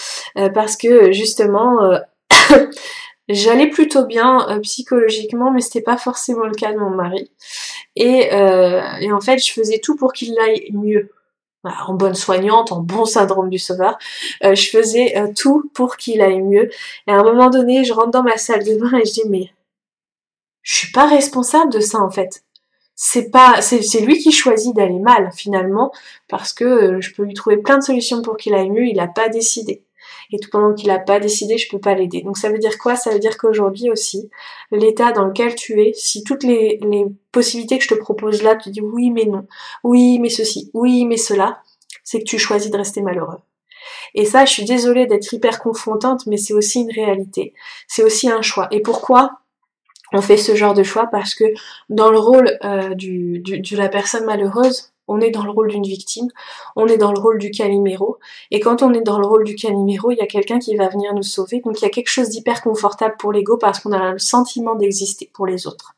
parce 0.54 0.78
que 0.78 1.12
justement 1.12 1.80
j'allais 3.28 3.70
plutôt 3.70 4.06
bien 4.06 4.60
psychologiquement 4.62 5.52
mais 5.52 5.62
c'était 5.62 5.82
pas 5.82 5.98
forcément 5.98 6.46
le 6.46 6.54
cas 6.54 6.72
de 6.72 6.78
mon 6.78 6.92
mari 6.92 7.32
et, 7.96 8.30
et 8.30 9.12
en 9.12 9.20
fait 9.20 9.40
je 9.44 9.52
faisais 9.52 9.80
tout 9.80 9.96
pour 9.96 10.14
qu'il 10.14 10.38
aille 10.40 10.72
mieux 10.72 11.12
en 11.64 11.94
bonne 11.94 12.16
soignante, 12.16 12.72
en 12.72 12.82
bon 12.82 13.06
syndrome 13.06 13.50
du 13.50 13.60
sauveur, 13.60 13.98
euh, 14.44 14.56
je 14.56 14.70
faisais 14.70 15.18
euh, 15.18 15.32
tout 15.36 15.70
pour 15.74 15.98
qu'il 15.98 16.22
aille 16.22 16.42
mieux. 16.42 16.70
Et 17.08 17.12
à 17.12 17.20
un 17.20 17.24
moment 17.24 17.50
donné, 17.50 17.84
je 17.84 17.94
rentre 17.94 18.12
dans 18.12 18.24
ma 18.24 18.38
salle 18.38 18.64
de 18.64 18.76
bain 18.76 18.98
et 18.98 19.06
je 19.06 19.14
dis 19.14 19.30
mais 19.30 19.52
je 20.64 20.78
suis 20.78 20.92
pas 20.92 21.08
responsable 21.08 21.72
de 21.72 21.80
ça 21.80 22.00
en 22.00 22.10
fait. 22.10 22.44
C'est 22.96 23.32
pas, 23.32 23.62
c'est 23.62 24.02
lui 24.02 24.20
qui 24.20 24.32
choisit 24.32 24.76
d'aller 24.76 25.00
mal 25.00 25.32
finalement 25.36 25.92
parce 26.28 26.54
que 26.54 26.64
euh, 26.64 27.02
je 27.02 27.14
peux 27.14 27.24
lui 27.24 27.34
trouver 27.34 27.58
plein 27.58 27.78
de 27.78 27.84
solutions 27.84 28.22
pour 28.22 28.38
qu'il 28.38 28.54
aille 28.54 28.70
mieux. 28.70 28.86
Il 28.86 29.00
a 29.00 29.08
pas 29.08 29.30
décidé 29.30 29.84
et 30.32 30.40
tout 30.40 30.50
pendant 30.50 30.74
qu'il 30.74 30.88
n'a 30.88 31.00
pas 31.00 31.20
décidé, 31.20 31.58
je 31.58 31.70
peux 31.70 31.80
pas 31.80 31.94
l'aider. 31.94 32.22
Donc 32.22 32.38
ça 32.38 32.50
veut 32.50 32.58
dire 32.58 32.78
quoi? 32.78 32.96
Ça 32.96 33.12
veut 33.12 33.20
dire 33.20 33.38
qu'aujourd'hui 33.38 33.90
aussi, 33.90 34.30
l'état 34.72 35.12
dans 35.12 35.26
lequel 35.26 35.56
tu 35.56 35.82
es, 35.82 35.94
si 35.94 36.24
toutes 36.24 36.44
les, 36.44 36.80
les 36.82 37.06
possibilités 37.32 37.78
que 37.78 37.84
je 37.84 37.90
te 37.90 38.00
propose 38.00 38.42
là, 38.42 38.56
tu 38.56 38.70
dis 38.70 38.82
oui 38.82 39.10
mais 39.12 39.26
non, 39.26 39.46
oui 39.84 40.20
mais 40.20 40.30
ceci, 40.30 40.72
oui 40.74 41.06
mais 41.06 41.18
cela, 41.18 41.62
c'est 42.04 42.20
que 42.20 42.26
tu 42.26 42.40
choisis 42.40 42.72
de 42.72 42.78
rester 42.78 43.02
malheureux. 43.02 43.40
Et 44.14 44.26
ça, 44.26 44.46
je 44.46 44.52
suis 44.52 44.66
désolée 44.66 45.08
d'être 45.08 45.34
hyper 45.34 45.60
confrontante, 45.60 46.26
mais 46.28 46.38
c'est 46.38 46.54
aussi 46.54 46.82
une 46.82 46.92
réalité. 46.92 47.54
C'est 47.88 48.04
aussi 48.04 48.30
un 48.30 48.42
choix. 48.42 48.68
Et 48.72 48.82
pourquoi? 48.82 49.41
On 50.14 50.22
fait 50.22 50.38
ce 50.38 50.56
genre 50.56 50.74
de 50.74 50.84
choix 50.84 51.08
Parce 51.08 51.36
que 51.36 51.46
dans 51.90 52.12
le 52.12 52.20
rôle 52.20 52.58
euh, 52.64 52.94
de 52.96 53.78
la 53.78 53.90
personne 53.90 54.26
malheureuse, 54.26 54.92
on 55.08 55.20
est 55.20 55.32
dans 55.32 55.44
le 55.44 55.52
rôle 55.52 55.70
d'une 55.70 55.84
victime, 55.84 56.28
on 56.76 56.88
est 56.88 56.98
dans 56.98 57.12
le 57.12 57.20
rôle 57.20 57.38
du 57.38 57.52
caliméro, 57.52 58.18
et 58.50 58.60
quand 58.60 58.82
on 58.82 58.94
est 58.94 59.02
dans 59.02 59.20
le 59.20 59.28
rôle 59.28 59.44
du 59.44 59.56
caliméro, 59.56 60.12
il 60.12 60.18
y 60.18 60.22
a 60.22 60.28
quelqu'un 60.28 60.60
qui 60.60 60.76
va 60.76 60.88
venir 60.88 61.14
nous 61.14 61.24
sauver, 61.24 61.62
donc 61.62 61.82
il 61.82 61.84
y 61.84 61.88
a 61.88 61.90
quelque 61.90 62.10
chose 62.10 62.30
d'hyper 62.30 62.62
confortable 62.62 63.16
pour 63.20 63.34
l'ego 63.34 63.58
parce 63.58 63.80
qu'on 63.80 63.92
a 63.92 64.14
le 64.14 64.20
sentiment 64.20 64.76
d'exister 64.76 65.30
pour 65.34 65.46
les 65.46 65.68
autres. 65.68 65.96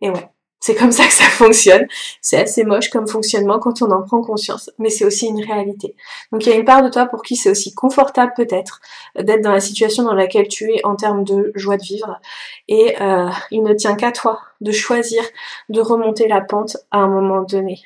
Et 0.00 0.10
ouais, 0.10 0.30
c'est 0.62 0.76
comme 0.76 0.92
ça 0.92 1.04
que 1.04 1.12
ça 1.12 1.24
fonctionne. 1.24 1.86
C'est 2.20 2.40
assez 2.40 2.62
moche 2.62 2.88
comme 2.88 3.08
fonctionnement 3.08 3.58
quand 3.58 3.82
on 3.82 3.90
en 3.90 4.02
prend 4.02 4.22
conscience, 4.22 4.70
mais 4.78 4.90
c'est 4.90 5.04
aussi 5.04 5.26
une 5.26 5.44
réalité. 5.44 5.96
Donc 6.30 6.46
il 6.46 6.50
y 6.50 6.52
a 6.52 6.56
une 6.56 6.64
part 6.64 6.84
de 6.84 6.88
toi 6.88 7.06
pour 7.06 7.22
qui 7.22 7.34
c'est 7.34 7.50
aussi 7.50 7.74
confortable 7.74 8.32
peut-être 8.36 8.80
d'être 9.18 9.42
dans 9.42 9.50
la 9.50 9.60
situation 9.60 10.04
dans 10.04 10.14
laquelle 10.14 10.46
tu 10.46 10.72
es 10.72 10.80
en 10.86 10.94
termes 10.94 11.24
de 11.24 11.50
joie 11.56 11.76
de 11.76 11.82
vivre, 11.82 12.20
et 12.68 12.94
euh, 13.02 13.28
il 13.50 13.64
ne 13.64 13.74
tient 13.74 13.96
qu'à 13.96 14.12
toi 14.12 14.40
de 14.60 14.70
choisir 14.70 15.22
de 15.68 15.80
remonter 15.80 16.28
la 16.28 16.40
pente 16.40 16.76
à 16.92 16.98
un 16.98 17.08
moment 17.08 17.42
donné. 17.42 17.80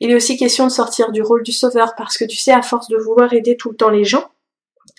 Il 0.00 0.10
est 0.10 0.16
aussi 0.16 0.36
question 0.36 0.64
de 0.64 0.72
sortir 0.72 1.12
du 1.12 1.22
rôle 1.22 1.44
du 1.44 1.52
sauveur 1.52 1.94
parce 1.96 2.18
que 2.18 2.24
tu 2.24 2.36
sais, 2.36 2.50
à 2.50 2.62
force 2.62 2.88
de 2.88 2.96
vouloir 2.96 3.32
aider 3.32 3.56
tout 3.56 3.70
le 3.70 3.76
temps 3.76 3.90
les 3.90 4.04
gens, 4.04 4.28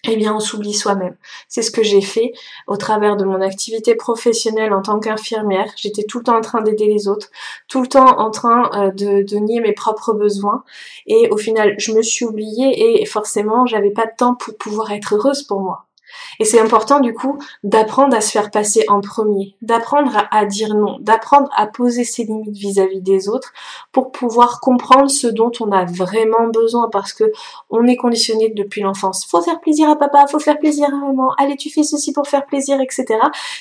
eh 0.07 0.15
bien 0.15 0.35
on 0.35 0.39
s'oublie 0.39 0.73
soi-même. 0.73 1.15
C'est 1.47 1.61
ce 1.61 1.71
que 1.71 1.83
j'ai 1.83 2.01
fait 2.01 2.33
au 2.67 2.77
travers 2.77 3.17
de 3.17 3.25
mon 3.25 3.41
activité 3.41 3.95
professionnelle 3.95 4.73
en 4.73 4.81
tant 4.81 4.99
qu'infirmière. 4.99 5.71
J'étais 5.77 6.03
tout 6.03 6.19
le 6.19 6.23
temps 6.25 6.37
en 6.37 6.41
train 6.41 6.61
d'aider 6.61 6.85
les 6.85 7.07
autres, 7.07 7.29
tout 7.67 7.81
le 7.81 7.87
temps 7.87 8.19
en 8.19 8.31
train 8.31 8.69
euh, 8.73 8.91
de, 8.91 9.23
de, 9.23 9.37
nier 9.37 9.61
mes 9.61 9.73
propres 9.73 10.13
besoins. 10.13 10.63
Et 11.07 11.29
au 11.29 11.37
final, 11.37 11.75
je 11.77 11.91
me 11.91 12.01
suis 12.01 12.25
oubliée 12.25 13.01
et 13.01 13.05
forcément, 13.05 13.65
j'avais 13.65 13.91
pas 13.91 14.05
de 14.05 14.15
temps 14.17 14.35
pour 14.35 14.55
pouvoir 14.57 14.91
être 14.91 15.15
heureuse 15.15 15.43
pour 15.43 15.59
moi. 15.61 15.84
Et 16.39 16.45
c'est 16.45 16.59
important 16.59 16.99
du 16.99 17.13
coup 17.13 17.37
d'apprendre 17.63 18.15
à 18.15 18.21
se 18.21 18.31
faire 18.31 18.51
passer 18.51 18.83
en 18.89 19.01
premier, 19.01 19.55
d'apprendre 19.61 20.27
à, 20.31 20.45
dire 20.45 20.75
non, 20.75 20.97
d'apprendre 20.99 21.49
à 21.55 21.67
poser 21.67 22.03
ses 22.03 22.23
limites 22.23 22.55
vis-à-vis 22.55 23.01
des 23.01 23.29
autres 23.29 23.53
pour 23.91 24.11
pouvoir 24.11 24.59
comprendre 24.59 25.09
ce 25.09 25.27
dont 25.27 25.51
on 25.59 25.71
a 25.71 25.85
vraiment 25.85 26.47
besoin 26.47 26.89
parce 26.91 27.13
que 27.13 27.31
on 27.69 27.85
est 27.85 27.95
conditionné 27.95 28.49
depuis 28.49 28.81
l'enfance. 28.81 29.25
Faut 29.25 29.41
faire 29.41 29.59
plaisir 29.59 29.89
à 29.89 29.95
papa, 29.95 30.25
faut 30.27 30.39
faire 30.39 30.59
plaisir 30.59 30.87
à 30.87 30.97
maman, 30.97 31.33
allez 31.37 31.55
tu 31.55 31.69
fais 31.69 31.83
ceci 31.83 32.13
pour 32.13 32.27
faire 32.27 32.45
plaisir, 32.45 32.79
etc. 32.81 33.05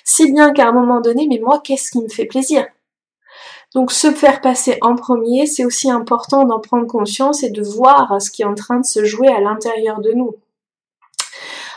Si 0.04 0.32
bien 0.32 0.52
qu'à 0.52 0.68
un 0.68 0.72
moment 0.72 1.00
donné, 1.00 1.26
mais 1.28 1.40
moi 1.42 1.60
qu'est-ce 1.62 1.90
qui 1.90 2.02
me 2.02 2.08
fait 2.08 2.26
plaisir? 2.26 2.66
Donc 3.74 3.90
se 3.90 4.12
faire 4.12 4.40
passer 4.40 4.78
en 4.82 4.94
premier, 4.94 5.46
c'est 5.46 5.64
aussi 5.64 5.90
important 5.90 6.44
d'en 6.44 6.60
prendre 6.60 6.86
conscience 6.86 7.42
et 7.42 7.50
de 7.50 7.62
voir 7.62 8.22
ce 8.22 8.30
qui 8.30 8.42
est 8.42 8.46
en 8.46 8.54
train 8.54 8.78
de 8.78 8.84
se 8.84 9.04
jouer 9.04 9.28
à 9.28 9.40
l'intérieur 9.40 10.00
de 10.00 10.12
nous. 10.12 10.36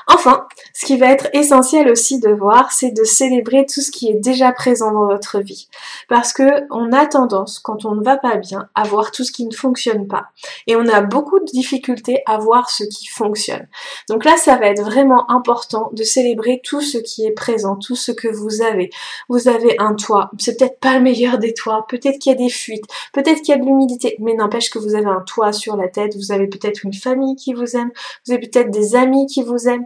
Enfin, 0.09 0.47
ce 0.73 0.85
qui 0.85 0.95
va 0.97 1.11
être 1.11 1.27
essentiel 1.33 1.89
aussi 1.89 2.19
de 2.19 2.29
voir, 2.29 2.71
c'est 2.71 2.91
de 2.91 3.03
célébrer 3.03 3.65
tout 3.65 3.81
ce 3.81 3.91
qui 3.91 4.09
est 4.09 4.13
déjà 4.13 4.53
présent 4.53 4.93
dans 4.93 5.05
votre 5.05 5.39
vie. 5.39 5.67
Parce 6.07 6.31
que 6.31 6.43
on 6.71 6.93
a 6.93 7.05
tendance, 7.07 7.59
quand 7.59 7.83
on 7.83 7.93
ne 7.93 8.03
va 8.03 8.15
pas 8.15 8.37
bien, 8.37 8.69
à 8.73 8.83
voir 8.83 9.11
tout 9.11 9.25
ce 9.25 9.33
qui 9.33 9.45
ne 9.45 9.53
fonctionne 9.53 10.07
pas. 10.07 10.27
Et 10.65 10.77
on 10.77 10.87
a 10.87 11.01
beaucoup 11.01 11.39
de 11.39 11.45
difficultés 11.45 12.21
à 12.25 12.37
voir 12.37 12.69
ce 12.69 12.85
qui 12.85 13.07
fonctionne. 13.07 13.67
Donc 14.09 14.23
là, 14.23 14.37
ça 14.37 14.55
va 14.55 14.67
être 14.67 14.81
vraiment 14.81 15.29
important 15.29 15.89
de 15.91 16.03
célébrer 16.03 16.61
tout 16.63 16.81
ce 16.81 16.97
qui 16.97 17.25
est 17.25 17.31
présent, 17.31 17.75
tout 17.75 17.97
ce 17.97 18.13
que 18.13 18.29
vous 18.29 18.61
avez. 18.61 18.89
Vous 19.27 19.49
avez 19.49 19.77
un 19.77 19.93
toit. 19.93 20.31
C'est 20.39 20.57
peut-être 20.57 20.79
pas 20.79 20.97
le 20.97 21.03
meilleur 21.03 21.37
des 21.37 21.53
toits. 21.53 21.85
Peut-être 21.89 22.19
qu'il 22.19 22.31
y 22.31 22.35
a 22.35 22.37
des 22.37 22.49
fuites. 22.49 22.85
Peut-être 23.11 23.41
qu'il 23.41 23.49
y 23.49 23.57
a 23.57 23.59
de 23.59 23.65
l'humidité. 23.65 24.15
Mais 24.19 24.35
n'empêche 24.35 24.69
que 24.69 24.79
vous 24.79 24.95
avez 24.95 25.05
un 25.09 25.23
toit 25.27 25.51
sur 25.51 25.75
la 25.75 25.89
tête. 25.89 26.15
Vous 26.15 26.31
avez 26.31 26.47
peut-être 26.47 26.85
une 26.85 26.93
famille 26.93 27.35
qui 27.35 27.53
vous 27.53 27.75
aime. 27.75 27.91
Vous 28.25 28.33
avez 28.33 28.47
peut-être 28.47 28.71
des 28.71 28.95
amis 28.95 29.27
qui 29.27 29.43
vous 29.43 29.67
aiment 29.67 29.85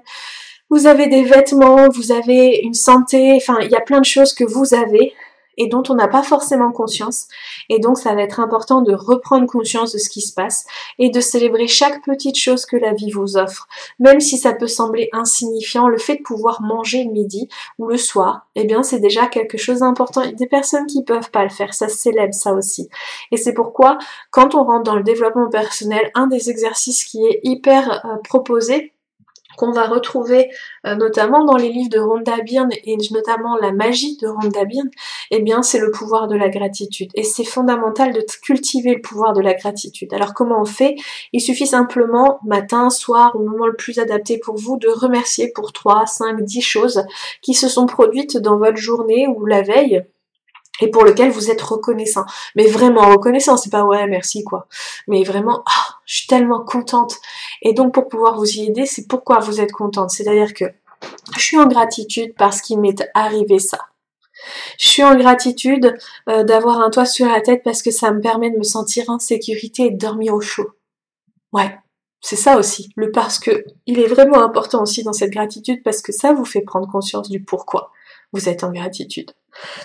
vous 0.69 0.87
avez 0.87 1.07
des 1.07 1.23
vêtements, 1.23 1.89
vous 1.89 2.11
avez 2.11 2.61
une 2.63 2.73
santé, 2.73 3.33
enfin 3.35 3.59
il 3.61 3.69
y 3.69 3.75
a 3.75 3.81
plein 3.81 3.99
de 3.99 4.05
choses 4.05 4.33
que 4.33 4.45
vous 4.45 4.73
avez 4.73 5.13
et 5.57 5.67
dont 5.67 5.83
on 5.89 5.95
n'a 5.95 6.07
pas 6.07 6.23
forcément 6.23 6.71
conscience. 6.71 7.27
Et 7.69 7.79
donc 7.79 7.97
ça 7.97 8.15
va 8.15 8.21
être 8.21 8.39
important 8.39 8.81
de 8.81 8.93
reprendre 8.93 9.45
conscience 9.47 9.93
de 9.93 9.97
ce 9.97 10.09
qui 10.09 10.21
se 10.21 10.33
passe 10.33 10.65
et 10.97 11.09
de 11.09 11.19
célébrer 11.19 11.67
chaque 11.67 12.03
petite 12.03 12.37
chose 12.37 12.65
que 12.65 12.77
la 12.77 12.93
vie 12.93 13.11
vous 13.11 13.37
offre. 13.37 13.67
Même 13.99 14.19
si 14.19 14.37
ça 14.37 14.53
peut 14.53 14.67
sembler 14.67 15.09
insignifiant, 15.13 15.87
le 15.87 15.97
fait 15.97 16.17
de 16.17 16.23
pouvoir 16.23 16.61
manger 16.61 17.03
le 17.03 17.11
midi 17.11 17.49
ou 17.77 17.87
le 17.87 17.97
soir, 17.97 18.47
eh 18.55 18.63
bien 18.63 18.81
c'est 18.81 18.99
déjà 18.99 19.27
quelque 19.27 19.57
chose 19.57 19.79
d'important. 19.79 20.21
Il 20.21 20.31
y 20.31 20.33
a 20.33 20.35
des 20.35 20.47
personnes 20.47 20.87
qui 20.87 21.03
peuvent 21.03 21.31
pas 21.31 21.43
le 21.43 21.49
faire, 21.49 21.73
ça 21.73 21.89
célèbre 21.89 22.33
ça 22.33 22.53
aussi. 22.53 22.89
Et 23.31 23.37
c'est 23.37 23.53
pourquoi 23.53 23.97
quand 24.31 24.55
on 24.55 24.63
rentre 24.63 24.83
dans 24.83 24.95
le 24.95 25.03
développement 25.03 25.49
personnel, 25.49 26.11
un 26.15 26.27
des 26.27 26.49
exercices 26.49 27.03
qui 27.03 27.25
est 27.25 27.41
hyper 27.43 28.05
euh, 28.05 28.17
proposé, 28.23 28.93
qu'on 29.57 29.71
va 29.71 29.87
retrouver 29.87 30.49
euh, 30.85 30.95
notamment 30.95 31.45
dans 31.45 31.57
les 31.57 31.69
livres 31.69 31.89
de 31.89 31.99
Rhonda 31.99 32.37
Byrne 32.41 32.71
et 32.83 32.97
notamment 33.11 33.57
la 33.57 33.71
magie 33.71 34.17
de 34.17 34.27
Rhonda 34.27 34.65
Byrne, 34.65 34.89
eh 35.31 35.41
bien 35.41 35.61
c'est 35.61 35.79
le 35.79 35.91
pouvoir 35.91 36.27
de 36.27 36.35
la 36.35 36.49
gratitude. 36.49 37.11
Et 37.15 37.23
c'est 37.23 37.43
fondamental 37.43 38.13
de 38.13 38.25
cultiver 38.41 38.95
le 38.95 39.01
pouvoir 39.01 39.33
de 39.33 39.41
la 39.41 39.53
gratitude. 39.53 40.13
Alors 40.13 40.33
comment 40.33 40.61
on 40.61 40.65
fait? 40.65 40.95
Il 41.33 41.41
suffit 41.41 41.67
simplement 41.67 42.39
matin, 42.45 42.89
soir, 42.89 43.35
au 43.35 43.39
moment 43.39 43.67
le 43.67 43.75
plus 43.75 43.99
adapté 43.99 44.37
pour 44.37 44.55
vous, 44.55 44.77
de 44.77 44.89
remercier 44.89 45.51
pour 45.53 45.73
3, 45.73 46.05
5, 46.05 46.41
10 46.41 46.61
choses 46.61 47.03
qui 47.41 47.53
se 47.53 47.67
sont 47.67 47.85
produites 47.85 48.37
dans 48.37 48.57
votre 48.57 48.77
journée 48.77 49.27
ou 49.27 49.45
la 49.45 49.61
veille 49.61 50.03
et 50.81 50.89
pour 50.89 51.03
lequel 51.03 51.31
vous 51.31 51.51
êtes 51.51 51.61
reconnaissant. 51.61 52.25
Mais 52.55 52.67
vraiment 52.67 53.09
reconnaissant, 53.09 53.57
c'est 53.57 53.69
pas 53.69 53.83
ouais 53.83 54.07
merci 54.07 54.43
quoi. 54.43 54.67
Mais 55.07 55.23
vraiment, 55.23 55.63
ah, 55.67 55.95
je 56.11 56.17
suis 56.17 56.27
tellement 56.27 56.59
contente. 56.59 57.15
Et 57.61 57.71
donc 57.71 57.93
pour 57.93 58.09
pouvoir 58.09 58.35
vous 58.35 58.57
y 58.57 58.65
aider, 58.65 58.85
c'est 58.85 59.07
pourquoi 59.07 59.39
vous 59.39 59.61
êtes 59.61 59.71
contente? 59.71 60.11
C'est-à-dire 60.11 60.53
que 60.53 60.65
je 61.37 61.41
suis 61.41 61.57
en 61.57 61.67
gratitude 61.67 62.33
parce 62.37 62.59
qu'il 62.59 62.81
m'est 62.81 63.09
arrivé 63.13 63.59
ça. 63.59 63.79
Je 64.77 64.89
suis 64.89 65.03
en 65.03 65.15
gratitude 65.15 65.95
euh, 66.27 66.43
d'avoir 66.43 66.81
un 66.81 66.89
toit 66.89 67.05
sur 67.05 67.27
la 67.27 67.39
tête 67.39 67.61
parce 67.63 67.81
que 67.81 67.91
ça 67.91 68.11
me 68.11 68.19
permet 68.19 68.51
de 68.51 68.57
me 68.57 68.63
sentir 68.63 69.09
en 69.09 69.19
sécurité 69.19 69.83
et 69.83 69.91
de 69.91 69.97
dormir 69.97 70.33
au 70.33 70.41
chaud. 70.41 70.71
Ouais, 71.53 71.77
c'est 72.19 72.35
ça 72.35 72.57
aussi, 72.57 72.91
le 72.97 73.11
parce 73.11 73.39
que. 73.39 73.63
Il 73.85 73.97
est 73.97 74.07
vraiment 74.07 74.43
important 74.43 74.81
aussi 74.81 75.03
dans 75.03 75.13
cette 75.13 75.31
gratitude 75.31 75.81
parce 75.81 76.01
que 76.01 76.11
ça 76.11 76.33
vous 76.33 76.45
fait 76.45 76.61
prendre 76.61 76.91
conscience 76.91 77.29
du 77.29 77.41
pourquoi 77.41 77.89
vous 78.33 78.49
êtes 78.49 78.65
en 78.65 78.73
gratitude. 78.73 79.31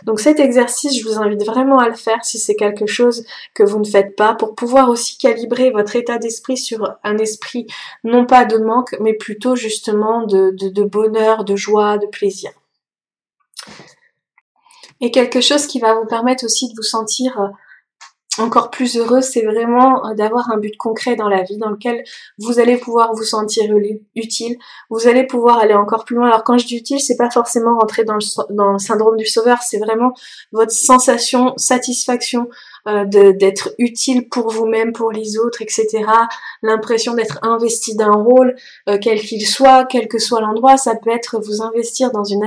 Donc 0.05 0.21
cet 0.21 0.41
exercice, 0.41 0.99
je 0.99 1.07
vous 1.07 1.19
invite 1.19 1.45
vraiment 1.45 1.79
à 1.79 1.89
le 1.89 1.95
faire 1.95 2.25
si 2.25 2.39
c'est 2.39 2.55
quelque 2.55 2.87
chose 2.87 3.25
que 3.55 3.63
vous 3.63 3.79
ne 3.79 3.85
faites 3.85 4.17
pas 4.17 4.35
pour 4.35 4.55
pouvoir 4.55 4.89
aussi 4.89 5.19
calibrer 5.19 5.71
votre 5.71 5.97
état 5.97 6.19
d'esprit 6.19 6.57
sur 6.57 6.97
un 7.03 7.19
esprit 7.19 7.67
non 8.05 8.27
pas 8.27 8.45
de 8.45 8.59
manque 8.59 8.97
mais 9.01 9.15
plutôt 9.15 9.57
justement 9.57 10.27
de, 10.27 10.85
bonheur, 10.85 11.45
de 11.45 11.57
joie, 11.57 11.99
de 11.99 12.07
plaisir. 12.07 12.51
Et 15.01 15.11
quelque 15.11 15.41
chose 15.41 15.67
qui 15.67 15.79
va 15.79 15.95
vous 15.95 16.07
permettre 16.07 16.45
aussi 16.45 16.69
de 16.69 16.75
vous 16.75 16.83
sentir 16.83 17.39
euh, 17.41 17.49
encore 18.39 18.71
plus 18.71 18.97
heureux, 18.97 19.21
c'est 19.21 19.43
vraiment 19.43 20.07
euh, 20.07 20.15
d'avoir 20.15 20.51
un 20.51 20.59
but 20.59 20.77
concret 20.77 21.17
dans 21.17 21.29
la 21.29 21.43
vie 21.43 21.57
dans 21.57 21.71
lequel 21.71 22.05
vous 22.39 22.59
allez 22.59 22.77
pouvoir 22.77 23.15
vous 23.15 23.25
sentir 23.25 23.65
utile, 24.15 24.57
vous 24.91 25.09
allez 25.09 25.25
pouvoir 25.25 25.59
aller 25.59 25.75
encore 25.75 26.05
plus 26.05 26.17
loin. 26.17 26.27
Alors 26.27 26.45
quand 26.45 26.59
je 26.59 26.67
dis 26.67 26.77
utile, 26.77 27.01
c'est 27.01 27.17
pas 27.17 27.31
forcément 27.31 27.79
rentrer 27.79 28.05
dans 28.05 28.15
le, 28.15 28.55
dans 28.55 28.73
le 28.73 28.79
syndrome 28.79 29.17
du 29.17 29.27
sauveur, 29.27 29.63
c'est 29.63 29.79
vraiment 29.79 30.13
votre 30.53 30.73
sensation, 30.73 31.55
satisfaction, 31.57 32.49
euh, 32.89 33.05
d'être 33.05 33.75
utile 33.79 34.29
pour 34.29 34.51
vous-même, 34.51 34.93
pour 34.93 35.11
les 35.11 35.39
autres, 35.39 35.63
etc. 35.63 36.05
L'impression 36.63 37.15
d'être 37.15 37.39
investi 37.43 37.97
d'un 37.97 38.13
rôle, 38.13 38.55
euh, 38.89 38.99
quel 39.01 39.21
qu'il 39.21 39.47
soit, 39.47 39.85
quel 39.87 40.09
que 40.09 40.19
soit 40.19 40.41
l'endroit. 40.41 40.77
Ça 40.77 40.95
peut 40.95 41.11
être 41.11 41.41
vous 41.41 41.63
investir 41.63 42.11
dans 42.13 42.25
une, 42.25 42.45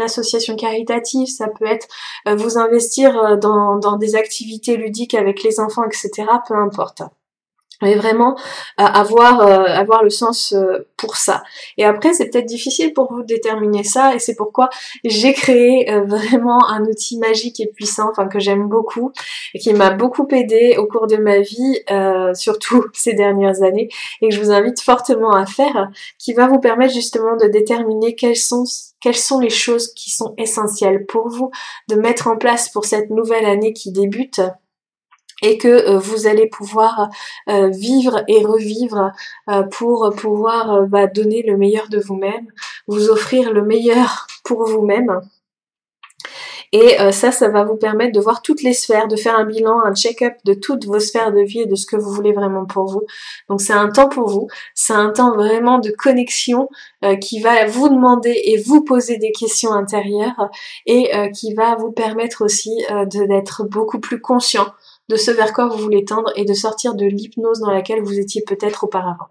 association 0.00 0.56
caritative, 0.56 1.28
ça 1.28 1.48
peut 1.48 1.66
être 1.66 1.86
euh, 2.28 2.34
vous 2.34 2.58
investir 2.58 3.38
dans, 3.38 3.76
dans 3.76 3.96
des 3.96 4.16
activités 4.16 4.76
ludiques 4.76 5.14
avec 5.14 5.42
les 5.42 5.60
enfants, 5.60 5.84
etc. 5.84 6.26
Peu 6.48 6.54
importe. 6.54 7.02
Mais 7.82 7.94
vraiment 7.94 8.36
euh, 8.80 8.84
avoir 8.84 9.40
euh, 9.40 9.64
avoir 9.64 10.02
le 10.02 10.10
sens 10.10 10.52
euh, 10.52 10.86
pour 10.96 11.16
ça. 11.16 11.42
Et 11.76 11.84
après 11.84 12.12
c'est 12.12 12.28
peut-être 12.30 12.46
difficile 12.46 12.92
pour 12.92 13.12
vous 13.12 13.22
de 13.22 13.26
déterminer 13.26 13.84
ça 13.84 14.14
et 14.14 14.18
c'est 14.18 14.34
pourquoi 14.34 14.68
j'ai 15.04 15.32
créé 15.32 15.86
vraiment 16.06 16.68
un 16.68 16.84
outil 16.84 17.18
magique 17.18 17.60
et 17.60 17.66
puissant, 17.66 18.08
enfin 18.10 18.26
que 18.26 18.38
j'aime 18.38 18.68
beaucoup 18.68 19.12
et 19.54 19.58
qui 19.58 19.72
m'a 19.72 19.90
beaucoup 19.90 20.26
aidé 20.30 20.76
au 20.78 20.86
cours 20.86 21.06
de 21.06 21.16
ma 21.16 21.40
vie, 21.40 21.78
surtout 22.34 22.84
ces 22.92 23.14
dernières 23.14 23.62
années 23.62 23.88
et 24.20 24.28
que 24.28 24.34
je 24.34 24.40
vous 24.40 24.50
invite 24.50 24.80
fortement 24.80 25.32
à 25.32 25.46
faire, 25.46 25.90
qui 26.18 26.32
va 26.32 26.46
vous 26.46 26.60
permettre 26.60 26.94
justement 26.94 27.36
de 27.36 27.46
déterminer 27.46 28.14
quelles 28.14 28.36
sont 28.36 28.64
quelles 29.00 29.16
sont 29.16 29.40
les 29.40 29.50
choses 29.50 29.94
qui 29.94 30.10
sont 30.10 30.34
essentielles 30.36 31.06
pour 31.06 31.28
vous 31.28 31.50
de 31.88 31.96
mettre 31.96 32.26
en 32.26 32.36
place 32.36 32.68
pour 32.68 32.84
cette 32.84 33.10
nouvelle 33.10 33.46
année 33.46 33.72
qui 33.72 33.92
débute 33.92 34.40
et 35.42 35.58
que 35.58 35.68
euh, 35.68 35.98
vous 35.98 36.26
allez 36.26 36.46
pouvoir 36.46 37.08
euh, 37.48 37.68
vivre 37.68 38.22
et 38.28 38.44
revivre 38.44 39.12
euh, 39.48 39.62
pour 39.62 40.12
pouvoir 40.16 40.86
bah, 40.86 41.06
donner 41.06 41.42
le 41.42 41.56
meilleur 41.56 41.88
de 41.88 41.98
vous-même, 41.98 42.46
vous 42.86 43.08
offrir 43.08 43.52
le 43.52 43.62
meilleur 43.62 44.26
pour 44.44 44.64
vous-même. 44.66 45.20
Et 46.72 46.98
ça, 47.10 47.32
ça 47.32 47.48
va 47.48 47.64
vous 47.64 47.74
permettre 47.74 48.12
de 48.12 48.20
voir 48.20 48.42
toutes 48.42 48.62
les 48.62 48.74
sphères, 48.74 49.08
de 49.08 49.16
faire 49.16 49.36
un 49.36 49.44
bilan, 49.44 49.80
un 49.84 49.92
check-up 49.92 50.34
de 50.44 50.54
toutes 50.54 50.86
vos 50.86 51.00
sphères 51.00 51.32
de 51.32 51.40
vie 51.40 51.62
et 51.62 51.66
de 51.66 51.74
ce 51.74 51.84
que 51.84 51.96
vous 51.96 52.12
voulez 52.12 52.32
vraiment 52.32 52.64
pour 52.64 52.86
vous. 52.86 53.02
Donc 53.48 53.60
c'est 53.60 53.72
un 53.72 53.88
temps 53.90 54.08
pour 54.08 54.28
vous, 54.28 54.46
c'est 54.72 54.92
un 54.92 55.10
temps 55.10 55.34
vraiment 55.34 55.80
de 55.80 55.90
connexion 55.90 56.68
qui 57.20 57.40
va 57.40 57.66
vous 57.66 57.88
demander 57.88 58.40
et 58.44 58.56
vous 58.56 58.84
poser 58.84 59.16
des 59.16 59.32
questions 59.32 59.72
intérieures 59.72 60.48
et 60.86 61.10
qui 61.34 61.54
va 61.54 61.74
vous 61.74 61.90
permettre 61.90 62.44
aussi 62.44 62.84
d'être 63.06 63.64
beaucoup 63.64 63.98
plus 63.98 64.20
conscient 64.20 64.68
de 65.10 65.16
ce 65.16 65.32
vers 65.32 65.52
quoi 65.52 65.66
vous 65.66 65.76
voulez 65.76 66.04
tendre 66.04 66.32
et 66.36 66.44
de 66.44 66.54
sortir 66.54 66.94
de 66.94 67.04
l'hypnose 67.04 67.58
dans 67.58 67.72
laquelle 67.72 68.00
vous 68.00 68.18
étiez 68.18 68.42
peut-être 68.46 68.84
auparavant. 68.84 69.26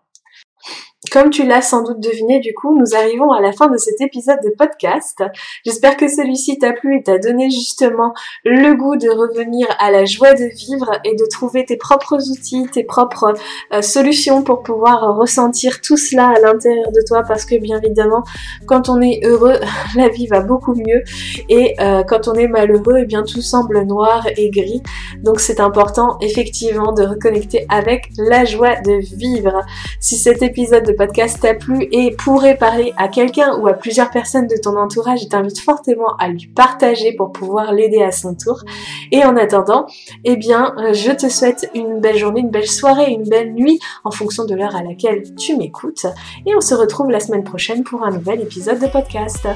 Comme 1.14 1.30
tu 1.30 1.48
l'as 1.48 1.62
sans 1.62 1.82
doute 1.82 2.02
deviné, 2.02 2.42
du 2.42 2.54
coup, 2.54 2.78
nous 2.78 2.94
arrivons 2.94 3.32
à 3.32 3.40
la 3.40 3.54
fin 3.54 3.70
de 3.70 3.78
cet 3.78 4.02
épisode 4.02 4.40
de 4.44 4.50
podcast. 4.50 5.24
J'espère 5.66 5.96
que 5.96 6.10
celui-ci 6.10 6.60
t'a 6.60 6.74
plu 6.74 7.00
et 7.00 7.04
t'a 7.04 7.18
donné 7.18 7.50
justement 7.50 8.14
le 8.44 8.76
goût 8.76 8.98
de 8.98 9.10
revenir 9.10 9.66
à 9.80 9.92
la 9.92 10.04
joie 10.04 10.34
de 10.34 10.44
vivre 10.44 10.92
et 11.06 11.16
de 11.16 11.26
trouver 11.32 11.64
tes 11.64 11.78
propres 11.78 12.30
outils, 12.30 12.68
tes 12.74 12.84
propres 12.84 13.34
euh, 13.74 13.82
solutions 13.82 14.44
pour 14.44 14.62
pouvoir 14.62 15.16
ressentir 15.16 15.80
tout 15.80 15.96
cela 15.96 16.34
à 16.36 16.40
l'intérieur 16.42 16.92
de 16.92 17.02
toi 17.08 17.24
parce 17.26 17.46
que 17.46 17.56
bien 17.56 17.80
évidemment, 17.82 18.24
quand 18.68 18.90
on 18.90 19.00
est 19.00 19.22
heureux, 19.24 19.58
la 19.96 20.10
vie 20.10 20.28
va 20.28 20.42
beaucoup 20.42 20.76
mieux 20.76 21.02
et 21.48 21.76
euh, 21.80 22.04
quand 22.04 22.28
on 22.28 22.34
est 22.34 22.50
malheureux, 22.50 22.98
eh 23.00 23.06
bien 23.06 23.24
tout 23.24 23.42
semble 23.42 23.84
noir 23.84 24.28
et 24.36 24.50
gris. 24.50 24.84
Donc 25.24 25.40
c'est 25.40 25.62
important 25.62 26.18
effectivement 26.20 26.92
de 26.92 27.04
reconnecter 27.04 27.66
avec 27.70 28.10
la 28.18 28.44
joie 28.44 28.76
de 28.82 29.00
vivre. 29.16 29.62
Si 30.02 30.18
cet 30.18 30.44
épisode 30.44 30.89
podcast 30.92 31.40
t'a 31.42 31.54
plu 31.54 31.88
et 31.92 32.12
pourrait 32.12 32.58
parler 32.58 32.94
à 32.98 33.08
quelqu'un 33.08 33.58
ou 33.58 33.68
à 33.68 33.74
plusieurs 33.74 34.10
personnes 34.10 34.48
de 34.48 34.56
ton 34.62 34.78
entourage, 34.78 35.22
je 35.24 35.28
t'invite 35.28 35.60
fortement 35.60 36.16
à 36.20 36.28
lui 36.28 36.48
partager 36.48 37.14
pour 37.14 37.32
pouvoir 37.32 37.72
l'aider 37.74 38.02
à 38.02 38.12
son 38.12 38.36
tour. 38.36 38.64
Et 39.12 39.24
en 39.24 39.36
attendant, 39.38 39.86
eh 40.24 40.36
bien, 40.36 40.74
euh, 40.78 40.94
je 40.94 41.12
te 41.12 41.30
souhaite 41.30 41.70
une 41.76 42.00
belle 42.00 42.18
journée, 42.18 42.42
une 42.42 42.50
belle 42.50 42.68
soirée, 42.68 43.12
une 43.12 43.28
belle 43.28 43.54
nuit 43.54 43.80
en 44.04 44.12
fonction 44.12 44.46
de 44.46 44.56
l'heure 44.56 44.76
à 44.76 44.84
laquelle 44.84 45.24
tu 45.36 45.56
m'écoutes. 45.58 46.06
Et 46.46 46.56
on 46.56 46.62
se 46.62 46.76
retrouve 46.76 47.10
la 47.10 47.20
semaine 47.20 47.44
prochaine 47.44 47.84
pour 47.84 48.04
un 48.04 48.12
nouvel 48.12 48.42
épisode 48.42 48.80
de 48.80 48.88
podcast. 48.88 49.48